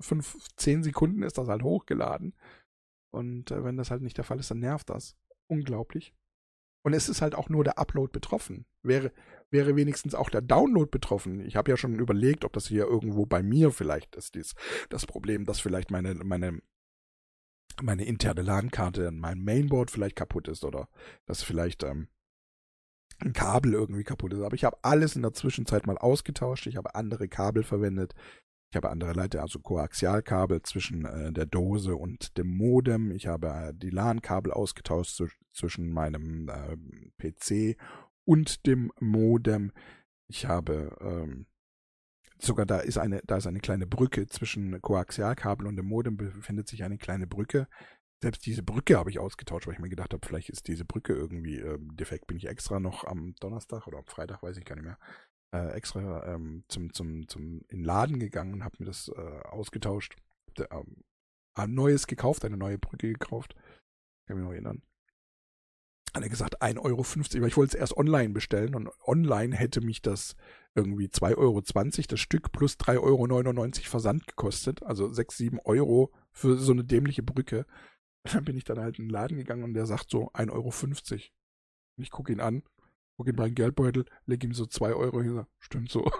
[0.00, 2.34] 5, 10 Sekunden ist das halt hochgeladen.
[3.12, 5.16] Und äh, wenn das halt nicht der Fall ist, dann nervt das.
[5.46, 6.14] Unglaublich.
[6.84, 8.66] Und es ist halt auch nur der Upload betroffen.
[8.82, 9.12] Wäre,
[9.50, 11.40] wäre wenigstens auch der Download betroffen.
[11.40, 14.54] Ich habe ja schon überlegt, ob das hier irgendwo bei mir vielleicht ist, dies,
[14.88, 16.60] das Problem, dass vielleicht meine, meine
[17.80, 20.88] meine interne LAN-Karte an meinem Mainboard vielleicht kaputt ist oder
[21.26, 22.08] dass vielleicht ähm,
[23.20, 24.42] ein Kabel irgendwie kaputt ist.
[24.42, 26.66] Aber ich habe alles in der Zwischenzeit mal ausgetauscht.
[26.66, 28.14] Ich habe andere Kabel verwendet.
[28.72, 33.10] Ich habe andere Leiter, also Koaxialkabel zwischen äh, der Dose und dem Modem.
[33.10, 36.78] Ich habe äh, die LAN-Kabel ausgetauscht zu, zwischen meinem äh,
[37.18, 37.76] PC
[38.24, 39.72] und dem Modem.
[40.26, 41.44] Ich habe ähm,
[42.38, 46.66] sogar da ist eine, da ist eine kleine Brücke zwischen Koaxialkabel und dem Modem befindet
[46.66, 47.68] sich eine kleine Brücke.
[48.22, 51.12] Selbst diese Brücke habe ich ausgetauscht, weil ich mir gedacht habe, vielleicht ist diese Brücke
[51.12, 52.26] irgendwie äh, defekt.
[52.26, 54.98] Bin ich extra noch am Donnerstag oder am Freitag, weiß ich gar nicht mehr,
[55.52, 60.16] äh, extra ähm, zum, zum, zum in Laden gegangen und habe mir das äh, ausgetauscht.
[60.70, 61.04] Ähm,
[61.54, 63.54] ein neues gekauft, eine neue Brücke gekauft.
[64.26, 64.82] Kann mich noch erinnern
[66.14, 69.80] hat er gesagt 1,50 Euro, weil ich wollte es erst online bestellen und online hätte
[69.80, 70.36] mich das
[70.74, 71.62] irgendwie 2,20 Euro
[72.08, 74.82] das Stück plus 3,99 Euro Versand gekostet.
[74.82, 77.66] Also 6, 7 Euro für so eine dämliche Brücke.
[78.32, 81.20] Dann bin ich dann halt in den Laden gegangen und der sagt so 1,50 Euro.
[81.96, 82.62] Ich gucke ihn an,
[83.22, 86.04] gucke in meinen Geldbeutel, lege ihm so 2 Euro hin, stimmt so.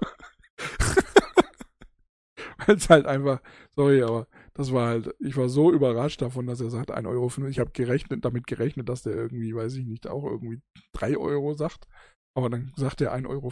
[2.65, 3.43] Weil es halt einfach,
[3.75, 7.49] sorry, aber das war halt, ich war so überrascht davon, dass er sagt 1,50 Euro.
[7.49, 10.63] Ich habe gerechnet, damit gerechnet, dass der irgendwie, weiß ich nicht, auch irgendwie
[10.93, 11.89] 3 Euro sagt.
[12.35, 13.51] Aber dann sagt er 1,50 Euro.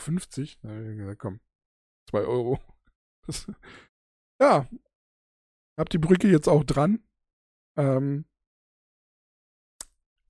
[0.62, 1.40] Da habe ich gesagt, komm,
[2.10, 2.60] 2 Euro.
[3.26, 3.46] Das,
[4.40, 4.66] ja,
[5.78, 7.04] hab die Brücke jetzt auch dran.
[7.76, 8.24] Ähm,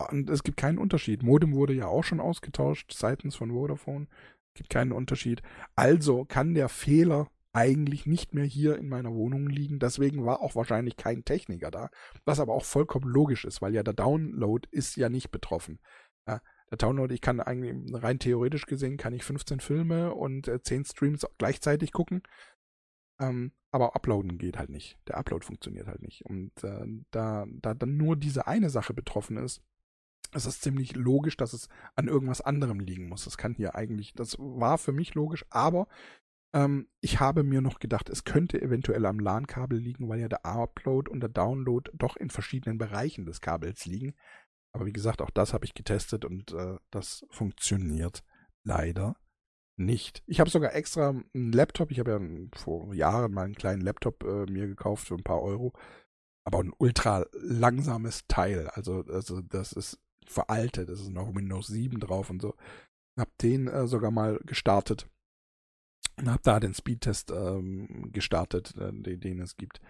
[0.06, 1.22] und es gibt keinen Unterschied.
[1.22, 4.06] Modem wurde ja auch schon ausgetauscht seitens von Vodafone.
[4.54, 5.42] Es gibt keinen Unterschied.
[5.74, 9.78] Also kann der Fehler eigentlich nicht mehr hier in meiner Wohnung liegen.
[9.78, 11.90] Deswegen war auch wahrscheinlich kein Techniker da.
[12.24, 15.80] Was aber auch vollkommen logisch ist, weil ja der Download ist ja nicht betroffen.
[16.26, 20.62] Ja, der Download, ich kann eigentlich rein theoretisch gesehen, kann ich 15 Filme und äh,
[20.62, 22.22] 10 Streams gleichzeitig gucken.
[23.20, 24.98] Ähm, aber uploaden geht halt nicht.
[25.08, 26.24] Der Upload funktioniert halt nicht.
[26.24, 29.62] Und äh, da, da dann nur diese eine Sache betroffen ist,
[30.34, 33.24] ist es ziemlich logisch, dass es an irgendwas anderem liegen muss.
[33.24, 35.88] Das kann hier eigentlich, das war für mich logisch, aber
[36.52, 40.44] ähm, ich habe mir noch gedacht, es könnte eventuell am LAN-Kabel liegen, weil ja der
[40.44, 44.14] Upload und der Download doch in verschiedenen Bereichen des Kabels liegen.
[44.72, 48.22] Aber wie gesagt, auch das habe ich getestet und äh, das funktioniert
[48.64, 49.16] leider
[49.76, 50.22] nicht.
[50.26, 52.20] Ich habe sogar extra einen Laptop, ich habe ja
[52.58, 55.72] vor Jahren mal einen kleinen Laptop äh, mir gekauft für ein paar Euro,
[56.44, 58.68] aber ein ultra langsames Teil.
[58.68, 59.98] Also, also das ist
[60.30, 62.54] veraltet, es ist noch Windows 7 drauf und so.
[63.18, 65.08] Hab den äh, sogar mal gestartet
[66.16, 69.80] und habe da den Speedtest ähm, gestartet, äh, den, den, es gibt.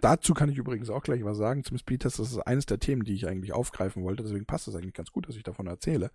[0.00, 1.62] Dazu kann ich übrigens auch gleich was sagen.
[1.62, 4.22] Zum Speedtest, das ist eines der Themen, die ich eigentlich aufgreifen wollte.
[4.22, 6.10] Deswegen passt es eigentlich ganz gut, dass ich davon erzähle.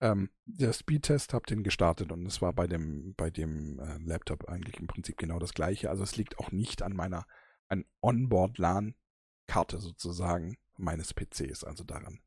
[0.00, 4.48] Ähm, der Speedtest habe den gestartet und es war bei dem, bei dem äh, Laptop
[4.48, 5.90] eigentlich im Prinzip genau das gleiche.
[5.90, 7.24] Also es liegt auch nicht an meiner
[7.68, 12.20] an Onboard-LAN-Karte sozusagen meines PCs, also daran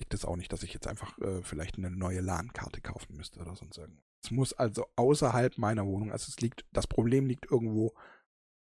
[0.00, 3.40] liegt es auch nicht, dass ich jetzt einfach äh, vielleicht eine neue LAN-Karte kaufen müsste
[3.40, 4.04] oder sonst irgendwas.
[4.22, 7.94] Es muss also außerhalb meiner Wohnung, also es liegt, das Problem liegt irgendwo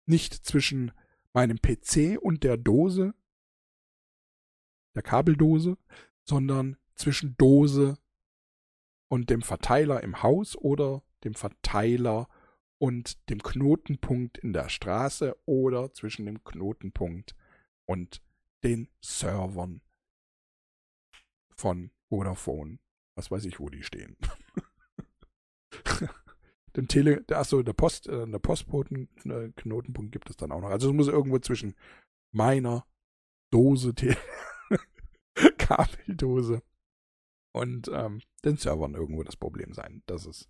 [0.05, 0.91] nicht zwischen
[1.33, 3.13] meinem PC und der Dose,
[4.95, 5.77] der Kabeldose,
[6.23, 7.97] sondern zwischen Dose
[9.07, 12.27] und dem Verteiler im Haus oder dem Verteiler
[12.77, 17.35] und dem Knotenpunkt in der Straße oder zwischen dem Knotenpunkt
[17.91, 18.21] und
[18.63, 19.81] den Servern
[21.57, 22.79] von Vodafone.
[23.17, 24.15] Was weiß ich, wo die stehen.
[26.77, 30.69] Den Tele, achso, der Post, äh, der Postboten-Knotenpunkt gibt es dann auch noch.
[30.69, 31.75] Also es muss irgendwo zwischen
[32.33, 32.87] meiner
[33.51, 33.93] Dose,
[35.57, 36.63] Kabeldose
[37.53, 40.01] und ähm, den Servern irgendwo das Problem sein.
[40.05, 40.47] Das ist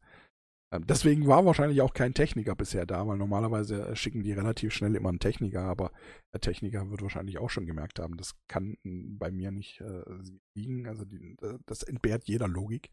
[0.80, 4.96] deswegen war wahrscheinlich auch kein Techniker bisher da, weil normalerweise äh, schicken die relativ schnell
[4.96, 5.92] immer einen Techniker, aber
[6.34, 10.04] der Techniker wird wahrscheinlich auch schon gemerkt haben, das kann bei mir nicht äh,
[10.56, 10.88] liegen.
[10.88, 12.90] Also die, das entbehrt jeder Logik.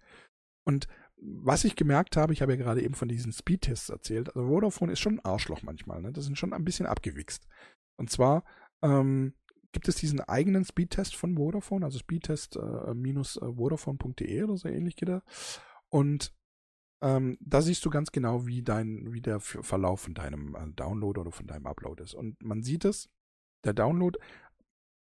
[0.67, 4.49] Und was ich gemerkt habe, ich habe ja gerade eben von diesen Speedtests erzählt, also
[4.49, 6.13] Vodafone ist schon ein Arschloch manchmal, ne?
[6.13, 7.49] Das sind schon ein bisschen abgewichst.
[7.97, 8.45] Und zwar
[8.83, 9.35] ähm,
[9.73, 15.23] gibt es diesen eigenen Speedtest von Vodafone, also speedtest-vodafone.de äh, oder so ähnlich geht er.
[15.89, 16.35] Und
[17.01, 21.21] ähm, da siehst du ganz genau, wie dein, wie der Verlauf von deinem äh, Download
[21.21, 22.15] oder von deinem Upload ist.
[22.15, 23.09] Und man sieht es,
[23.65, 24.19] der Download,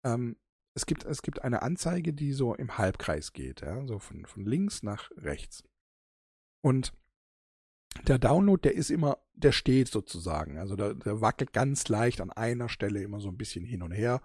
[0.04, 0.36] ähm,
[0.74, 4.44] es gibt, es gibt eine Anzeige, die so im Halbkreis geht, ja, so von, von
[4.44, 5.64] links nach rechts.
[6.60, 6.92] Und
[8.06, 10.58] der Download, der ist immer, der steht sozusagen.
[10.58, 13.90] Also der, der wackelt ganz leicht an einer Stelle immer so ein bisschen hin und
[13.90, 14.20] her.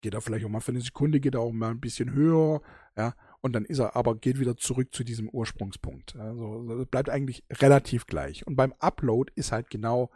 [0.00, 2.60] Geht er vielleicht auch mal für eine Sekunde, geht er auch mal ein bisschen höher,
[2.96, 6.16] ja und dann ist er aber, geht wieder zurück zu diesem Ursprungspunkt.
[6.16, 8.46] Also bleibt eigentlich relativ gleich.
[8.46, 10.10] Und beim Upload ist halt genau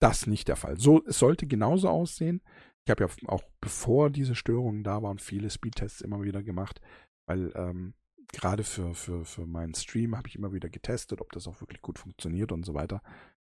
[0.00, 0.78] das nicht der Fall.
[0.78, 2.42] So, es sollte genauso aussehen.
[2.84, 6.80] ich habe ja auch bevor diese Störungen da waren, viele Speedtests immer wieder gemacht,
[7.26, 7.94] weil ähm,
[8.32, 11.80] gerade für, für, für meinen Stream habe ich immer wieder getestet, ob das auch wirklich
[11.80, 13.02] gut funktioniert und so weiter.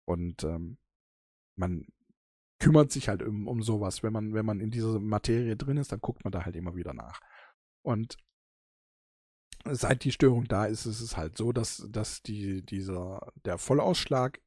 [0.05, 0.79] Und ähm,
[1.57, 1.87] man
[2.59, 4.03] kümmert sich halt um, um sowas.
[4.03, 6.77] Wenn man, wenn man in dieser Materie drin ist, dann guckt man da halt immer
[6.77, 7.21] wieder nach.
[7.83, 8.17] Und
[9.73, 14.41] seit die Störung da ist, ist es halt so, dass, dass die, dieser, der Vollausschlag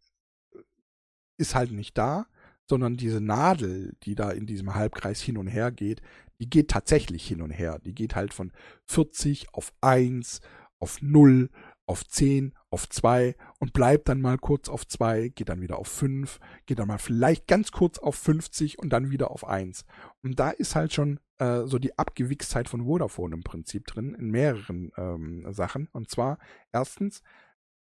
[1.37, 2.27] ist halt nicht da,
[2.67, 6.01] sondern diese Nadel, die da in diesem Halbkreis hin und her geht,
[6.39, 7.79] die geht tatsächlich hin und her.
[7.79, 8.51] Die geht halt von
[8.85, 10.41] 40 auf 1,
[10.79, 11.49] auf 0,
[11.85, 15.87] auf 10, auf 2 und bleibt dann mal kurz auf 2, geht dann wieder auf
[15.87, 19.85] 5, geht dann mal vielleicht ganz kurz auf 50 und dann wieder auf 1.
[20.23, 24.31] Und da ist halt schon äh, so die Abgewichstheit von Vodafone im Prinzip drin, in
[24.31, 25.87] mehreren ähm, Sachen.
[25.91, 26.39] Und zwar
[26.71, 27.21] erstens,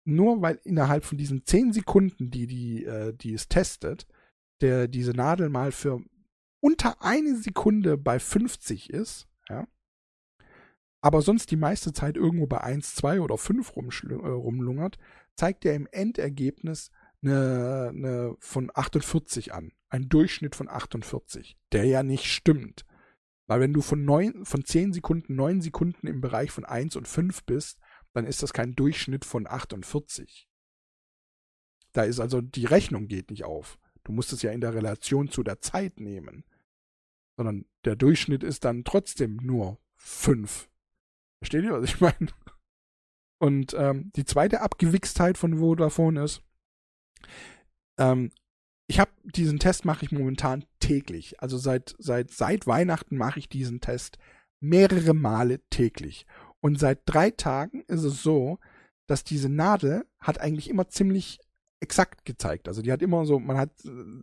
[0.04, 4.06] nur weil innerhalb von diesen 10 Sekunden, die, die, äh, die es testet,
[4.60, 6.02] der diese Nadel mal für
[6.60, 9.66] unter eine Sekunde bei 50 ist, ja,
[11.00, 14.98] aber sonst die meiste Zeit irgendwo bei 1, 2 oder 5 äh, rumlungert,
[15.36, 16.90] zeigt er im Endergebnis
[17.22, 19.72] eine, eine von 48 an.
[19.88, 22.84] Ein Durchschnitt von 48, der ja nicht stimmt.
[23.46, 27.06] Weil wenn du von, 9, von 10 Sekunden 9 Sekunden im Bereich von 1 und
[27.06, 27.78] 5 bist,
[28.14, 30.48] dann ist das kein Durchschnitt von 48.
[31.92, 33.78] Da ist also die Rechnung geht nicht auf.
[34.04, 36.44] Du musst es ja in der Relation zu der Zeit nehmen.
[37.36, 40.68] Sondern der Durchschnitt ist dann trotzdem nur 5
[41.42, 42.28] Versteht ihr, was ich meine?
[43.42, 46.42] Und ähm, die zweite Abgewichstheit von Vodafone ist,
[47.98, 48.30] ähm,
[48.86, 51.42] ich habe diesen Test mache ich momentan täglich.
[51.42, 54.18] Also seit seit seit Weihnachten mache ich diesen Test
[54.60, 56.24] mehrere Male täglich.
[56.60, 58.60] Und seit drei Tagen ist es so,
[59.08, 61.40] dass diese Nadel hat eigentlich immer ziemlich
[61.80, 62.68] exakt gezeigt.
[62.68, 63.72] Also die hat immer so, man hat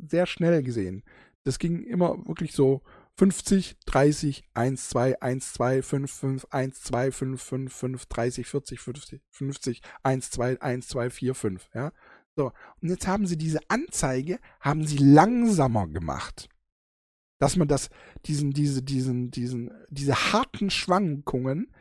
[0.08, 1.04] sehr schnell gesehen.
[1.44, 2.84] Das ging immer wirklich so
[3.20, 8.80] 50, 30, 1, 2, 1, 2, 5, 5, 1, 2, 5, 5, 5, 30, 40,
[8.80, 11.92] 50, 50, 1, 2, 1, 2, 4, 5, ja.
[12.38, 12.54] So.
[12.82, 16.48] Und jetzt haben sie diese Anzeige, haben sie langsamer gemacht.
[17.42, 17.90] Dass man das,
[18.26, 21.74] diesen, diese, diesen, diesen, diese harten Schwankungen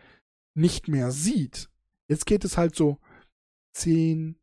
[0.56, 1.70] nicht mehr sieht.
[2.08, 2.98] Jetzt geht es halt so
[3.74, 4.40] 10,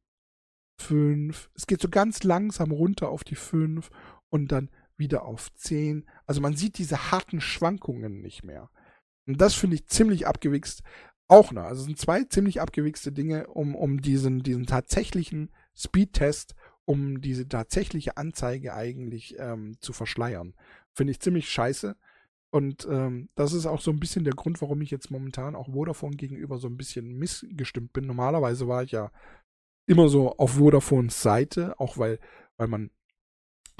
[0.79, 3.89] 5, es geht so ganz langsam runter auf die 5
[4.29, 6.05] und dann wieder auf 10.
[6.25, 8.69] Also man sieht diese harten Schwankungen nicht mehr.
[9.27, 10.83] Und das finde ich ziemlich abgewichst.
[11.27, 11.63] Auch noch.
[11.63, 16.55] Also es sind zwei ziemlich abgewichste Dinge, um, um diesen, diesen tatsächlichen Speedtest,
[16.85, 20.53] um diese tatsächliche Anzeige eigentlich ähm, zu verschleiern.
[20.93, 21.95] Finde ich ziemlich scheiße.
[22.51, 25.73] Und ähm, das ist auch so ein bisschen der Grund, warum ich jetzt momentan auch
[25.73, 28.05] Vodafone gegenüber so ein bisschen missgestimmt bin.
[28.05, 29.11] Normalerweise war ich ja
[29.87, 32.19] immer so auf Vodafones Seite, auch weil,
[32.57, 32.91] weil man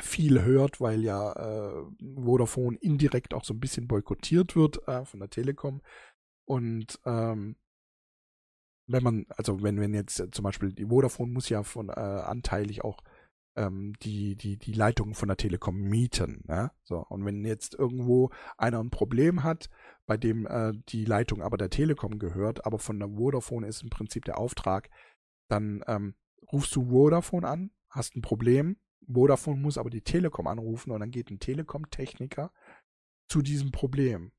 [0.02, 1.84] viel hört, weil ja äh,
[2.16, 5.82] Vodafone indirekt auch so ein bisschen boykottiert wird äh, von der Telekom.
[6.46, 7.56] Und ähm,
[8.88, 12.84] wenn man, also wenn, wenn jetzt zum Beispiel die Vodafone muss ja von äh, anteilig
[12.84, 13.02] auch
[13.56, 16.44] ähm, die, die, die Leitungen von der Telekom mieten.
[16.48, 16.72] Ne?
[16.84, 19.70] So, und wenn jetzt irgendwo einer ein Problem hat,
[20.06, 23.90] bei dem äh, die Leitung aber der Telekom gehört, aber von der Vodafone ist im
[23.90, 24.90] Prinzip der Auftrag,
[25.50, 26.16] dann ähm,
[26.52, 28.78] rufst du Vodafone an, hast ein Problem,
[29.08, 32.52] Vodafone muss aber die Telekom anrufen und dann geht ein Telekom-Techniker
[33.30, 34.32] zu diesem Problem.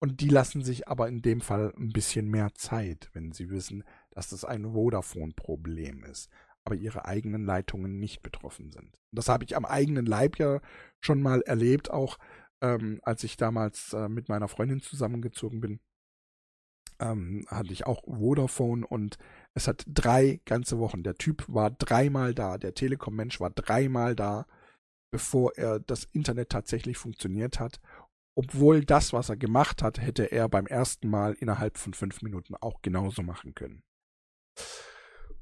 [0.00, 3.82] Und die lassen sich aber in dem Fall ein bisschen mehr Zeit, wenn sie wissen,
[4.10, 6.30] dass das ein Vodafone-Problem ist,
[6.64, 8.96] aber ihre eigenen Leitungen nicht betroffen sind.
[9.10, 10.60] Das habe ich am eigenen Leib ja
[11.00, 12.18] schon mal erlebt, auch
[12.60, 15.80] ähm, als ich damals äh, mit meiner Freundin zusammengezogen bin
[17.00, 19.18] ähm, hatte ich auch Vodafone und
[19.56, 21.02] es hat drei ganze Wochen.
[21.02, 24.46] Der Typ war dreimal da, der Telekom-Mensch war dreimal da,
[25.10, 27.80] bevor er das Internet tatsächlich funktioniert hat.
[28.34, 32.54] Obwohl das, was er gemacht hat, hätte er beim ersten Mal innerhalb von fünf Minuten
[32.54, 33.82] auch genauso machen können.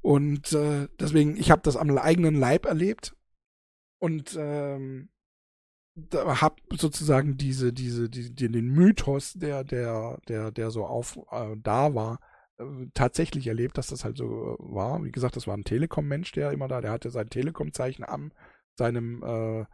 [0.01, 3.17] Und äh, deswegen, ich habe das am eigenen Leib erlebt
[3.99, 5.09] und ähm,
[6.13, 11.97] habe sozusagen diese, diese, die, den Mythos, der, der, der, der so auf äh, da
[11.97, 12.21] war,
[12.95, 15.03] tatsächlich erlebt, dass das halt so war.
[15.03, 18.33] Wie gesagt, das war ein Telekom-Mensch, der immer da, der hatte sein Telekom-Zeichen am
[18.77, 19.67] seinem äh,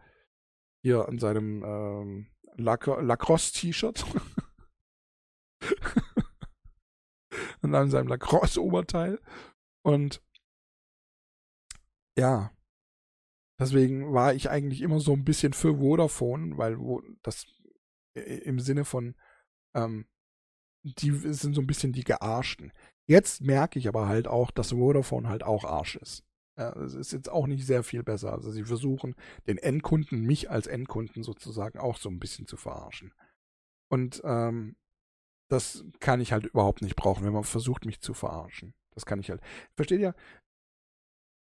[0.83, 2.27] hier an seinem ähm,
[2.57, 4.05] Lacrosse-T-Shirt.
[7.63, 9.21] und an seinem Lacrosse-Oberteil.
[9.83, 10.23] Und
[12.17, 12.51] ja,
[13.61, 16.79] Deswegen war ich eigentlich immer so ein bisschen für Vodafone, weil
[17.23, 17.45] das
[18.15, 19.15] im Sinne von,
[19.75, 20.07] ähm,
[20.83, 22.73] die sind so ein bisschen die Gearschten.
[23.07, 26.25] Jetzt merke ich aber halt auch, dass Vodafone halt auch Arsch ist.
[26.57, 28.33] Es ist jetzt auch nicht sehr viel besser.
[28.33, 29.15] Also sie versuchen,
[29.47, 33.15] den Endkunden, mich als Endkunden sozusagen auch so ein bisschen zu verarschen.
[33.89, 34.77] Und ähm,
[35.49, 38.75] das kann ich halt überhaupt nicht brauchen, wenn man versucht, mich zu verarschen.
[38.93, 39.41] Das kann ich halt.
[39.75, 40.15] Versteht ihr?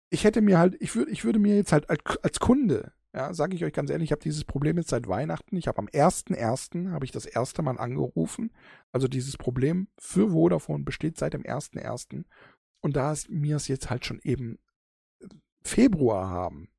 [0.10, 3.55] Ich hätte mir halt, ich würde, ich würde mir jetzt halt als Kunde, ja, sage
[3.55, 5.55] ich euch ganz ehrlich, ich habe dieses Problem jetzt seit Weihnachten.
[5.55, 6.91] Ich habe am 1.1.
[6.91, 8.51] habe ich das erste Mal angerufen.
[8.91, 12.24] Also dieses Problem für Vodafone besteht seit dem 1.1.
[12.82, 14.57] Und da es mir es jetzt halt schon eben
[15.64, 16.70] Februar haben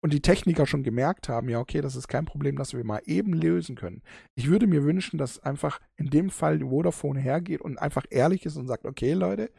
[0.00, 3.02] und die Techniker schon gemerkt haben, ja, okay, das ist kein Problem, das wir mal
[3.04, 4.02] eben lösen können.
[4.36, 8.56] Ich würde mir wünschen, dass einfach in dem Fall Vodafone hergeht und einfach ehrlich ist
[8.56, 9.50] und sagt, okay, Leute,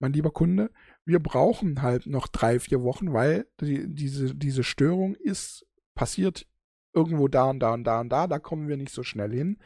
[0.00, 0.70] mein lieber Kunde,
[1.04, 6.46] wir brauchen halt noch drei, vier Wochen, weil die, diese, diese Störung ist passiert
[6.92, 9.58] irgendwo da und da und da und da, da kommen wir nicht so schnell hin.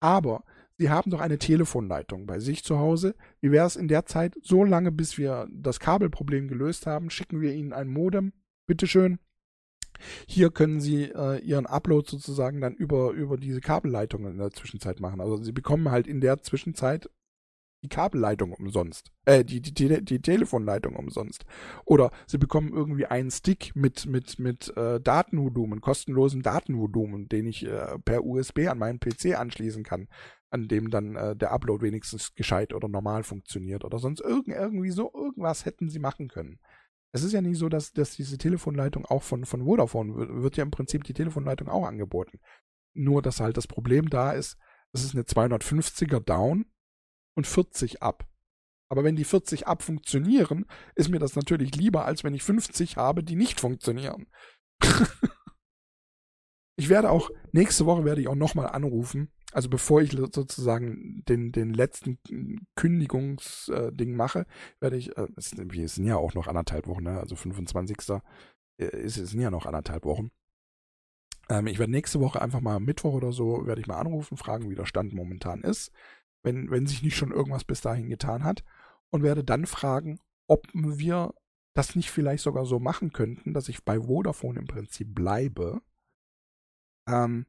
[0.00, 0.44] Aber
[0.80, 3.16] Sie haben doch eine Telefonleitung bei sich zu Hause.
[3.40, 7.40] Wie wäre es in der Zeit, so lange, bis wir das Kabelproblem gelöst haben, schicken
[7.40, 8.32] wir Ihnen ein Modem.
[8.68, 9.18] Bitteschön.
[10.28, 15.00] Hier können Sie äh, Ihren Upload sozusagen dann über, über diese Kabelleitung in der Zwischenzeit
[15.00, 15.20] machen.
[15.20, 17.10] Also Sie bekommen halt in der Zwischenzeit
[17.82, 19.12] die Kabelleitung umsonst.
[19.24, 21.44] Äh, die, die, die, die Telefonleitung umsonst.
[21.84, 27.66] Oder sie bekommen irgendwie einen Stick mit, mit, mit äh, Datenvolumen, kostenlosen Datenvolumen, den ich
[27.66, 30.08] äh, per USB an meinen PC anschließen kann,
[30.50, 34.90] an dem dann äh, der Upload wenigstens gescheit oder normal funktioniert oder sonst irgend, irgendwie
[34.90, 36.58] so irgendwas hätten sie machen können.
[37.12, 40.56] Es ist ja nicht so, dass, dass diese Telefonleitung auch von, von Vodafone wird, wird
[40.56, 42.38] ja im Prinzip die Telefonleitung auch angeboten.
[42.94, 44.58] Nur, dass halt das Problem da ist,
[44.92, 46.66] es ist eine 250er Down
[47.38, 48.28] und 40 ab.
[48.90, 50.66] Aber wenn die 40 ab funktionieren,
[50.96, 54.26] ist mir das natürlich lieber, als wenn ich 50 habe, die nicht funktionieren.
[56.76, 59.30] ich werde auch, nächste Woche werde ich auch nochmal anrufen.
[59.52, 62.18] Also bevor ich sozusagen den, den letzten
[62.74, 64.46] Kündigungsding mache,
[64.80, 67.20] werde ich, äh, es sind ja auch noch anderthalb Wochen, ne?
[67.20, 67.98] also 25.
[68.78, 70.30] Äh, es sind ja noch anderthalb Wochen.
[71.48, 74.68] Ähm, ich werde nächste Woche einfach mal Mittwoch oder so, werde ich mal anrufen, fragen,
[74.70, 75.92] wie der Stand momentan ist
[76.48, 78.64] wenn, wenn sich nicht schon irgendwas bis dahin getan hat,
[79.10, 81.34] und werde dann fragen, ob wir
[81.74, 85.80] das nicht vielleicht sogar so machen könnten, dass ich bei Vodafone im Prinzip bleibe,
[87.06, 87.46] ähm,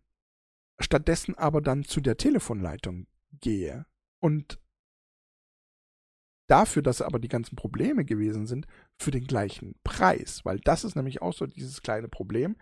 [0.79, 3.07] stattdessen aber dann zu der Telefonleitung
[3.41, 3.85] gehe.
[4.19, 4.59] Und
[6.47, 10.95] dafür, dass aber die ganzen Probleme gewesen sind, für den gleichen Preis, weil das ist
[10.95, 12.55] nämlich auch so dieses kleine Problem,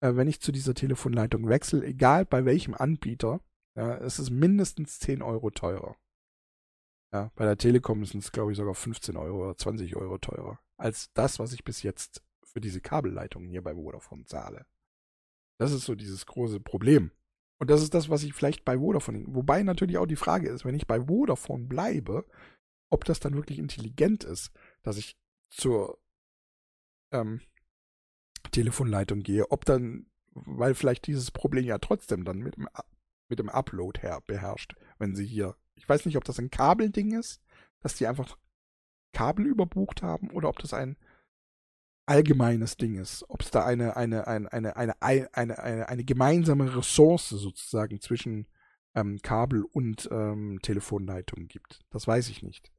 [0.00, 3.40] äh, wenn ich zu dieser Telefonleitung wechsle, egal bei welchem Anbieter,
[3.76, 5.96] ja, es ist mindestens 10 Euro teurer.
[7.12, 10.58] Ja, bei der Telekom sind es, glaube ich, sogar 15 Euro oder 20 Euro teurer
[10.76, 14.66] als das, was ich bis jetzt für diese Kabelleitungen hier bei Vodafone zahle.
[15.58, 17.10] Das ist so dieses große Problem.
[17.58, 20.64] Und das ist das, was ich vielleicht bei Vodafone, wobei natürlich auch die Frage ist,
[20.64, 22.26] wenn ich bei Vodafone bleibe,
[22.90, 24.52] ob das dann wirklich intelligent ist,
[24.82, 25.16] dass ich
[25.50, 25.98] zur
[27.12, 27.40] ähm,
[28.50, 32.68] Telefonleitung gehe, ob dann, weil vielleicht dieses Problem ja trotzdem dann mit dem
[33.28, 34.74] mit dem Upload her beherrscht.
[34.98, 37.40] Wenn sie hier, ich weiß nicht, ob das ein Kabelding ist,
[37.80, 38.36] dass die einfach
[39.12, 40.96] Kabel überbucht haben oder ob das ein
[42.06, 46.76] allgemeines Ding ist, ob es da eine, eine, eine, eine, eine, eine, eine, eine gemeinsame
[46.76, 48.46] Ressource sozusagen zwischen
[48.94, 51.80] ähm, Kabel und ähm, Telefonleitung gibt.
[51.90, 52.72] Das weiß ich nicht.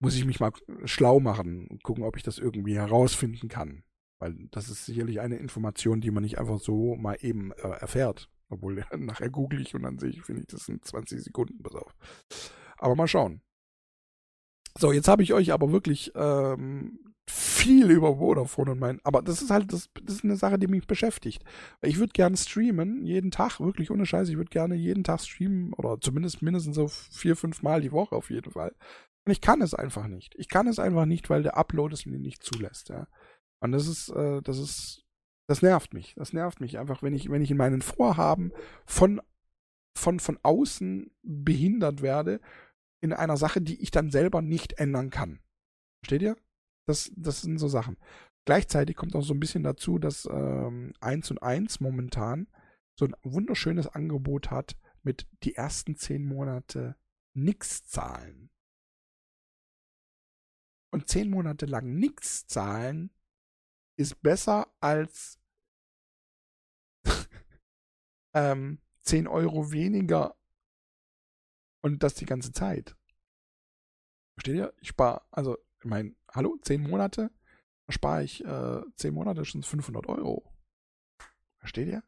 [0.00, 0.52] Muss ich mich mal
[0.84, 3.84] schlau machen und gucken, ob ich das irgendwie herausfinden kann.
[4.18, 8.30] Weil das ist sicherlich eine Information, die man nicht einfach so mal eben äh, erfährt.
[8.50, 11.74] Obwohl, nachher google ich und dann sehe ich, finde ich, das sind 20 Sekunden, pass
[11.74, 11.94] auf.
[12.78, 13.40] Aber mal schauen.
[14.78, 16.98] So, jetzt habe ich euch aber wirklich ähm,
[17.28, 19.00] viel über Vodafone und mein.
[19.04, 21.44] Aber das ist halt, das, das ist eine Sache, die mich beschäftigt.
[21.82, 24.28] Ich würde gerne streamen, jeden Tag, wirklich ohne Scheiß.
[24.28, 28.14] Ich würde gerne jeden Tag streamen oder zumindest mindestens so vier, fünf Mal die Woche
[28.14, 28.74] auf jeden Fall.
[29.26, 30.34] Und ich kann es einfach nicht.
[30.36, 33.06] Ich kann es einfach nicht, weil der Upload es mir nicht zulässt, ja.
[33.60, 35.04] Und das ist, äh, das ist
[35.50, 36.14] das nervt mich.
[36.14, 38.52] Das nervt mich einfach, wenn ich, wenn ich in meinen Vorhaben
[38.86, 39.20] von,
[39.98, 42.40] von, von außen behindert werde
[43.00, 45.40] in einer Sache, die ich dann selber nicht ändern kann.
[46.04, 46.36] Versteht ihr?
[46.86, 47.96] Das, das sind so Sachen.
[48.44, 52.46] Gleichzeitig kommt auch so ein bisschen dazu, dass ähm, 1 und 1 momentan
[52.96, 56.94] so ein wunderschönes Angebot hat mit die ersten 10 Monate
[57.34, 58.50] nichts zahlen.
[60.92, 63.10] Und 10 Monate lang nichts zahlen
[63.96, 65.39] ist besser als
[68.34, 70.36] ähm, 10 Euro weniger
[71.82, 72.96] und das die ganze Zeit.
[74.34, 74.74] Versteht ihr?
[74.80, 77.30] Ich spare, also, ich meine, hallo, 10 Monate,
[77.88, 80.44] spare ich äh, 10 Monate schon 500 Euro.
[81.58, 82.02] Versteht ihr?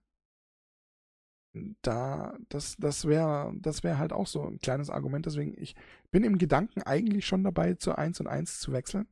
[1.82, 5.26] Da, das, das wäre das wär halt auch so ein kleines Argument.
[5.26, 5.74] Deswegen, ich
[6.10, 9.06] bin im Gedanken eigentlich schon dabei, zu 1 und 1 zu wechseln.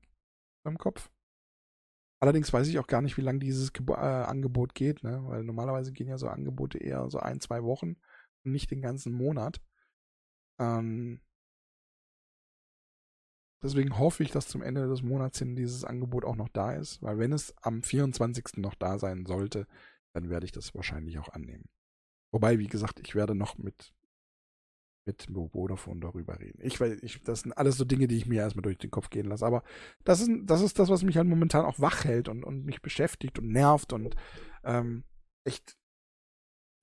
[0.65, 1.11] im Kopf.
[2.21, 5.23] Allerdings weiß ich auch gar nicht, wie lange dieses Gebo äh, Angebot geht, ne?
[5.25, 7.97] Weil normalerweise gehen ja so Angebote eher so ein, zwei Wochen
[8.45, 9.61] und nicht den ganzen Monat.
[10.59, 11.21] Ähm,
[13.63, 17.03] deswegen hoffe ich, dass zum Ende des Monats hin dieses Angebot auch noch da ist,
[17.03, 18.59] weil wenn es am 24.
[18.59, 19.67] noch da sein sollte,
[20.13, 21.71] dann werde ich das wahrscheinlich auch annehmen.
[22.33, 23.95] Wobei, wie gesagt, ich werde noch mit
[25.11, 26.61] mit Vodafone darüber reden.
[26.63, 29.11] Ich weiß, ich, das sind alles so Dinge, die ich mir erstmal durch den Kopf
[29.11, 29.45] gehen lasse.
[29.45, 29.63] Aber
[30.05, 32.83] das ist, das ist das, was mich halt momentan auch wach hält und, und mich
[32.83, 34.15] beschäftigt und nervt und
[34.65, 35.05] ähm,
[35.45, 35.77] echt,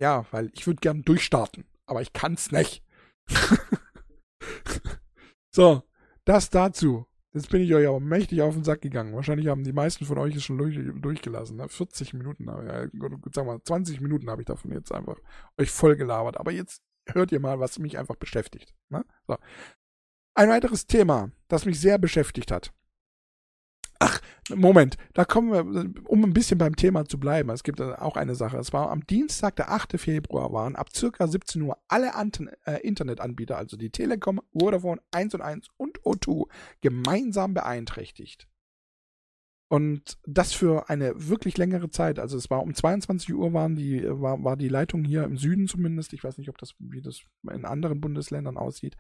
[0.02, 2.84] ja, weil ich würde gern durchstarten, aber ich kann's nicht.
[5.52, 5.84] so,
[6.26, 7.08] das dazu.
[7.34, 9.14] Jetzt bin ich euch aber mächtig auf den Sack gegangen.
[9.14, 11.58] Wahrscheinlich haben die meisten von euch es schon durch, durchgelassen.
[11.58, 11.70] Ne?
[11.70, 15.18] 40 Minuten, sagen wir 20 Minuten habe ich davon jetzt einfach
[15.58, 16.38] euch voll gelabert.
[16.38, 16.82] Aber jetzt
[17.14, 18.74] hört ihr mal, was mich einfach beschäftigt.
[18.90, 19.06] Ne?
[19.28, 19.38] So.
[20.36, 22.72] Ein weiteres Thema, das mich sehr beschäftigt hat.
[24.00, 27.50] Ach, Moment, da kommen wir, um ein bisschen beim Thema zu bleiben.
[27.50, 28.58] Es gibt auch eine Sache.
[28.58, 30.00] Es war am Dienstag, der 8.
[30.00, 35.34] Februar, waren ab circa 17 Uhr alle Anten äh, Internetanbieter, also die Telekom, Vodafone 1
[35.34, 36.48] und 1 und O2,
[36.82, 38.48] gemeinsam beeinträchtigt.
[39.70, 42.20] Und das für eine wirklich längere Zeit.
[42.20, 45.68] Also es war um 22 Uhr waren die, war, war die Leitung hier im Süden
[45.68, 46.14] zumindest.
[46.14, 48.96] Ich weiß nicht, ob das, wie das in anderen Bundesländern aussieht.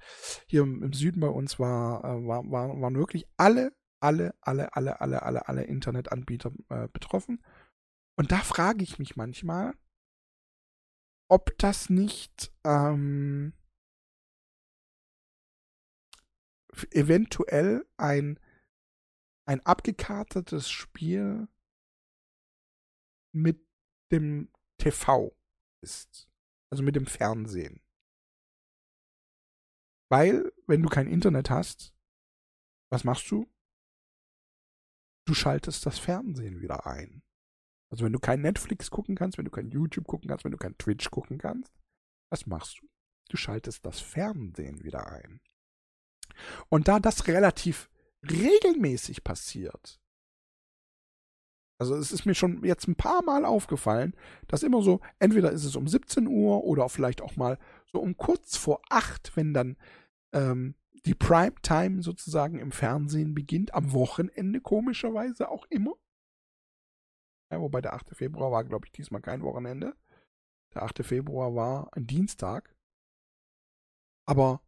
[0.47, 4.75] Hier im, im Süden bei uns war, äh, war, war, waren wirklich alle, alle, alle,
[4.75, 7.41] alle, alle, alle, alle Internetanbieter äh, betroffen.
[8.17, 9.73] Und da frage ich mich manchmal,
[11.29, 13.53] ob das nicht ähm,
[16.91, 18.37] eventuell ein
[19.47, 21.47] ein abgekartetes Spiel
[23.31, 23.65] mit
[24.11, 25.35] dem TV
[25.81, 26.29] ist.
[26.69, 27.81] Also mit dem Fernsehen.
[30.09, 31.93] Weil, wenn du kein Internet hast,
[32.89, 33.49] was machst du?
[35.25, 37.23] Du schaltest das Fernsehen wieder ein.
[37.89, 40.57] Also wenn du kein Netflix gucken kannst, wenn du kein YouTube gucken kannst, wenn du
[40.57, 41.73] kein Twitch gucken kannst,
[42.29, 42.87] was machst du?
[43.29, 45.41] Du schaltest das Fernsehen wieder ein.
[46.69, 47.89] Und da das relativ
[48.23, 49.99] regelmäßig passiert.
[51.79, 54.15] Also es ist mir schon jetzt ein paar Mal aufgefallen,
[54.47, 58.17] dass immer so, entweder ist es um 17 Uhr oder vielleicht auch mal so um
[58.17, 59.77] kurz vor 8, wenn dann
[60.33, 65.93] ähm, die Primetime sozusagen im Fernsehen beginnt, am Wochenende komischerweise auch immer.
[67.51, 68.15] Ja, wobei der 8.
[68.15, 69.95] Februar war, glaube ich, diesmal kein Wochenende.
[70.73, 71.05] Der 8.
[71.05, 72.75] Februar war ein Dienstag.
[74.25, 74.61] Aber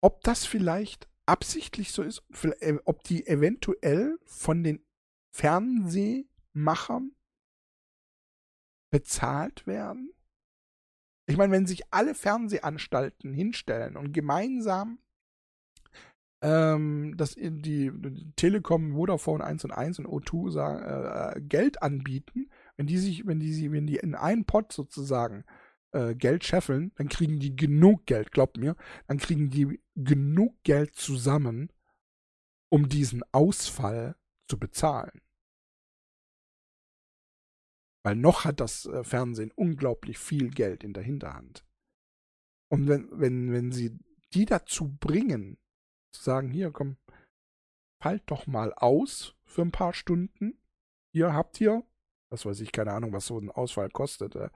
[0.00, 2.22] ob das vielleicht absichtlich so ist,
[2.60, 4.84] äh, ob die eventuell von den
[5.30, 7.12] Fernsehmachern
[8.90, 10.12] bezahlt werden?
[11.26, 14.98] Ich meine, wenn sich alle Fernsehanstalten hinstellen und gemeinsam
[16.40, 17.92] ähm, das in die,
[18.36, 23.26] Telekom, Vodafone 1 und 1 und O2 sagen, äh, äh, Geld anbieten, wenn die sich,
[23.26, 25.44] wenn die, wenn die in einen Pot sozusagen
[25.92, 28.76] äh, Geld scheffeln, dann kriegen die genug Geld, glaubt mir,
[29.06, 31.72] dann kriegen die genug Geld zusammen,
[32.70, 34.16] um diesen Ausfall
[34.48, 35.22] zu bezahlen.
[38.04, 41.64] Weil noch hat das äh, Fernsehen unglaublich viel Geld in der Hinterhand.
[42.70, 43.98] Und wenn, wenn, wenn sie
[44.34, 45.58] die dazu bringen,
[46.12, 46.96] zu sagen, hier, komm,
[48.00, 50.60] fallt doch mal aus für ein paar Stunden.
[51.12, 51.84] Hier habt ihr,
[52.30, 54.50] was weiß ich, keine Ahnung, was so ein Ausfall kostet, äh,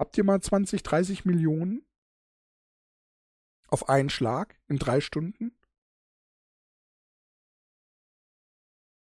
[0.00, 1.84] Habt ihr mal 20, 30 Millionen
[3.68, 5.54] auf einen Schlag in drei Stunden?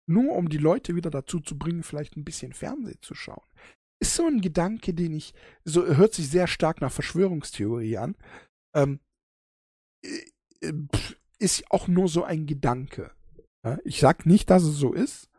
[0.09, 3.45] Nur um die Leute wieder dazu zu bringen, vielleicht ein bisschen Fernsehen zu schauen.
[4.01, 8.17] Ist so ein Gedanke, den ich, so hört sich sehr stark nach Verschwörungstheorie an.
[8.75, 8.99] Ähm,
[10.03, 10.73] äh, äh,
[11.37, 13.15] ist auch nur so ein Gedanke.
[13.83, 15.29] Ich sag nicht, dass es so ist,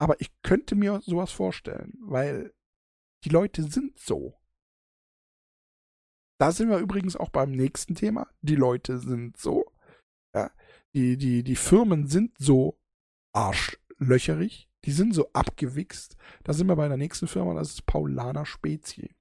[0.00, 2.52] aber ich könnte mir sowas vorstellen, weil
[3.22, 4.36] die Leute sind so.
[6.38, 8.28] Da sind wir übrigens auch beim nächsten Thema.
[8.42, 9.72] Die Leute sind so.
[10.34, 10.50] Ja,
[10.94, 12.78] die, die, die Firmen sind so
[13.32, 14.68] arschlöcherig.
[14.84, 16.16] Die sind so abgewichst.
[16.44, 19.14] Da sind wir bei der nächsten Firma, das ist Paulaner Spezie.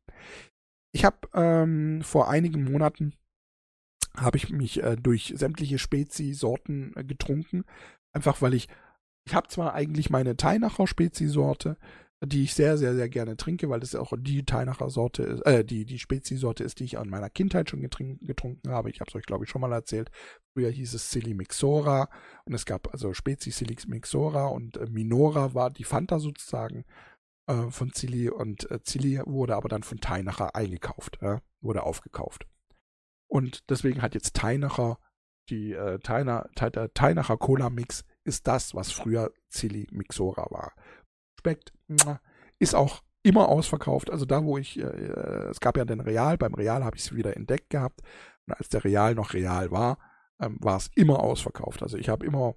[0.93, 3.15] Ich habe ähm, vor einigen Monaten
[4.15, 7.65] habe ich mich äh, durch sämtliche Spezi-Sorten äh, getrunken.
[8.13, 8.69] Einfach weil ich,
[9.27, 11.77] ich habe zwar eigentlich meine Teinacher Spezi-Sorte,
[12.25, 15.63] die ich sehr, sehr, sehr gerne trinke, weil das auch die Teinacher Sorte ist, äh,
[15.63, 18.89] die, die Spezi-Sorte ist, die ich an meiner Kindheit schon getrunken habe.
[18.89, 20.11] Ich habe es euch, glaube ich, schon mal erzählt.
[20.53, 22.09] Früher hieß es Silly Mixora
[22.45, 26.85] und es gab also Spezi Silly Mixora und äh, Minora war die Fanta sozusagen
[27.47, 32.47] äh, von Zilli und äh, Zilli wurde aber dann von Teinacher eingekauft, äh, wurde aufgekauft.
[33.27, 34.99] Und deswegen hat jetzt Teinacher
[35.49, 36.49] die äh, Teiner,
[36.93, 40.73] Teinacher Cola Mix ist das, was früher Zilli Mixora war.
[41.45, 41.73] Schmeckt,
[42.59, 44.11] ist auch immer ausverkauft.
[44.11, 47.03] Also da, wo ich, äh, äh, es gab ja den Real, beim Real habe ich
[47.03, 48.01] es wieder entdeckt gehabt.
[48.47, 49.97] Und als der Real noch Real war,
[50.39, 51.81] ähm, war es immer ausverkauft.
[51.83, 52.55] Also ich habe immer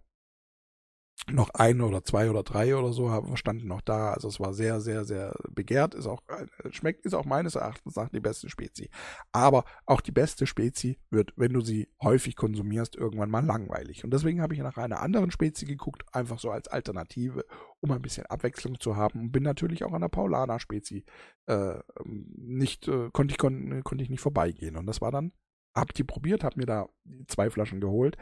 [1.27, 4.13] noch ein oder zwei oder drei oder so standen noch da.
[4.13, 5.95] Also es war sehr, sehr, sehr begehrt.
[5.95, 8.89] Ist auch, äh, schmeckt, ist auch meines Erachtens nach die beste Spezi.
[9.33, 14.05] Aber auch die beste Spezi wird, wenn du sie häufig konsumierst, irgendwann mal langweilig.
[14.05, 17.45] Und deswegen habe ich nach einer anderen Spezi geguckt, einfach so als Alternative,
[17.81, 19.21] um ein bisschen Abwechslung zu haben.
[19.21, 21.05] Und bin natürlich auch an der Paulaner Spezi
[21.47, 24.77] äh, nicht, äh, konnte ich, kon, konnte ich nicht vorbeigehen.
[24.77, 25.33] Und das war dann,
[25.75, 26.89] hab die probiert, hab mir da
[27.27, 28.17] zwei Flaschen geholt.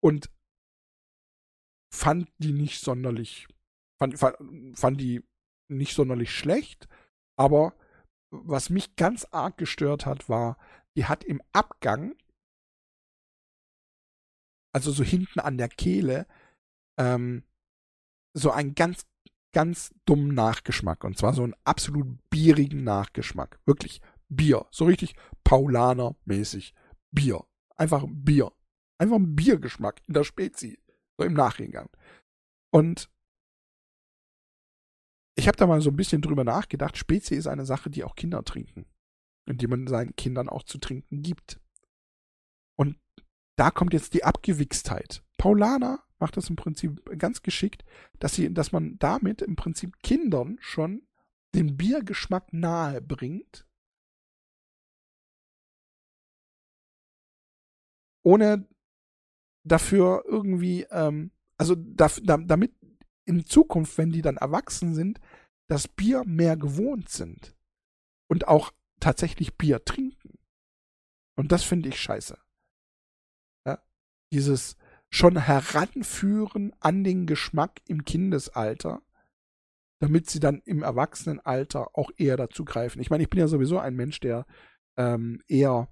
[0.00, 0.30] Und
[1.94, 3.46] fand die nicht sonderlich,
[3.98, 4.36] fand, fand,
[4.78, 5.22] fand die
[5.68, 6.88] nicht sonderlich schlecht,
[7.36, 7.74] aber
[8.30, 10.58] was mich ganz arg gestört hat, war,
[10.96, 12.16] die hat im Abgang,
[14.72, 16.26] also so hinten an der Kehle,
[16.98, 17.44] ähm,
[18.36, 19.06] so einen ganz,
[19.52, 21.04] ganz dummen Nachgeschmack.
[21.04, 23.60] Und zwar so einen absolut bierigen Nachgeschmack.
[23.66, 24.66] Wirklich Bier.
[24.72, 25.14] So richtig
[25.44, 26.74] Paulaner-mäßig.
[27.12, 27.46] Bier.
[27.76, 28.52] Einfach Bier.
[28.98, 30.80] Einfach ein Biergeschmack in der Spezi.
[31.18, 31.88] So im Nachhinein.
[32.70, 33.10] Und
[35.36, 36.96] ich habe da mal so ein bisschen drüber nachgedacht.
[36.96, 38.86] Spezi ist eine Sache, die auch Kinder trinken.
[39.46, 41.60] Und die man seinen Kindern auch zu trinken gibt.
[42.76, 42.98] Und
[43.56, 45.22] da kommt jetzt die Abgewichstheit.
[45.38, 47.84] Paulana macht das im Prinzip ganz geschickt,
[48.18, 51.06] dass sie, dass man damit im Prinzip Kindern schon
[51.54, 53.66] den Biergeschmack nahe bringt,
[58.22, 58.66] ohne
[59.64, 62.72] dafür irgendwie, ähm, also da, da, damit
[63.24, 65.20] in Zukunft, wenn die dann erwachsen sind,
[65.68, 67.56] das Bier mehr gewohnt sind
[68.28, 70.38] und auch tatsächlich Bier trinken.
[71.36, 72.38] Und das finde ich scheiße.
[73.66, 73.82] Ja?
[74.32, 74.76] Dieses
[75.10, 79.02] schon heranführen an den Geschmack im Kindesalter,
[80.00, 83.00] damit sie dann im Erwachsenenalter auch eher dazu greifen.
[83.00, 84.44] Ich meine, ich bin ja sowieso ein Mensch, der
[84.96, 85.88] ähm, eher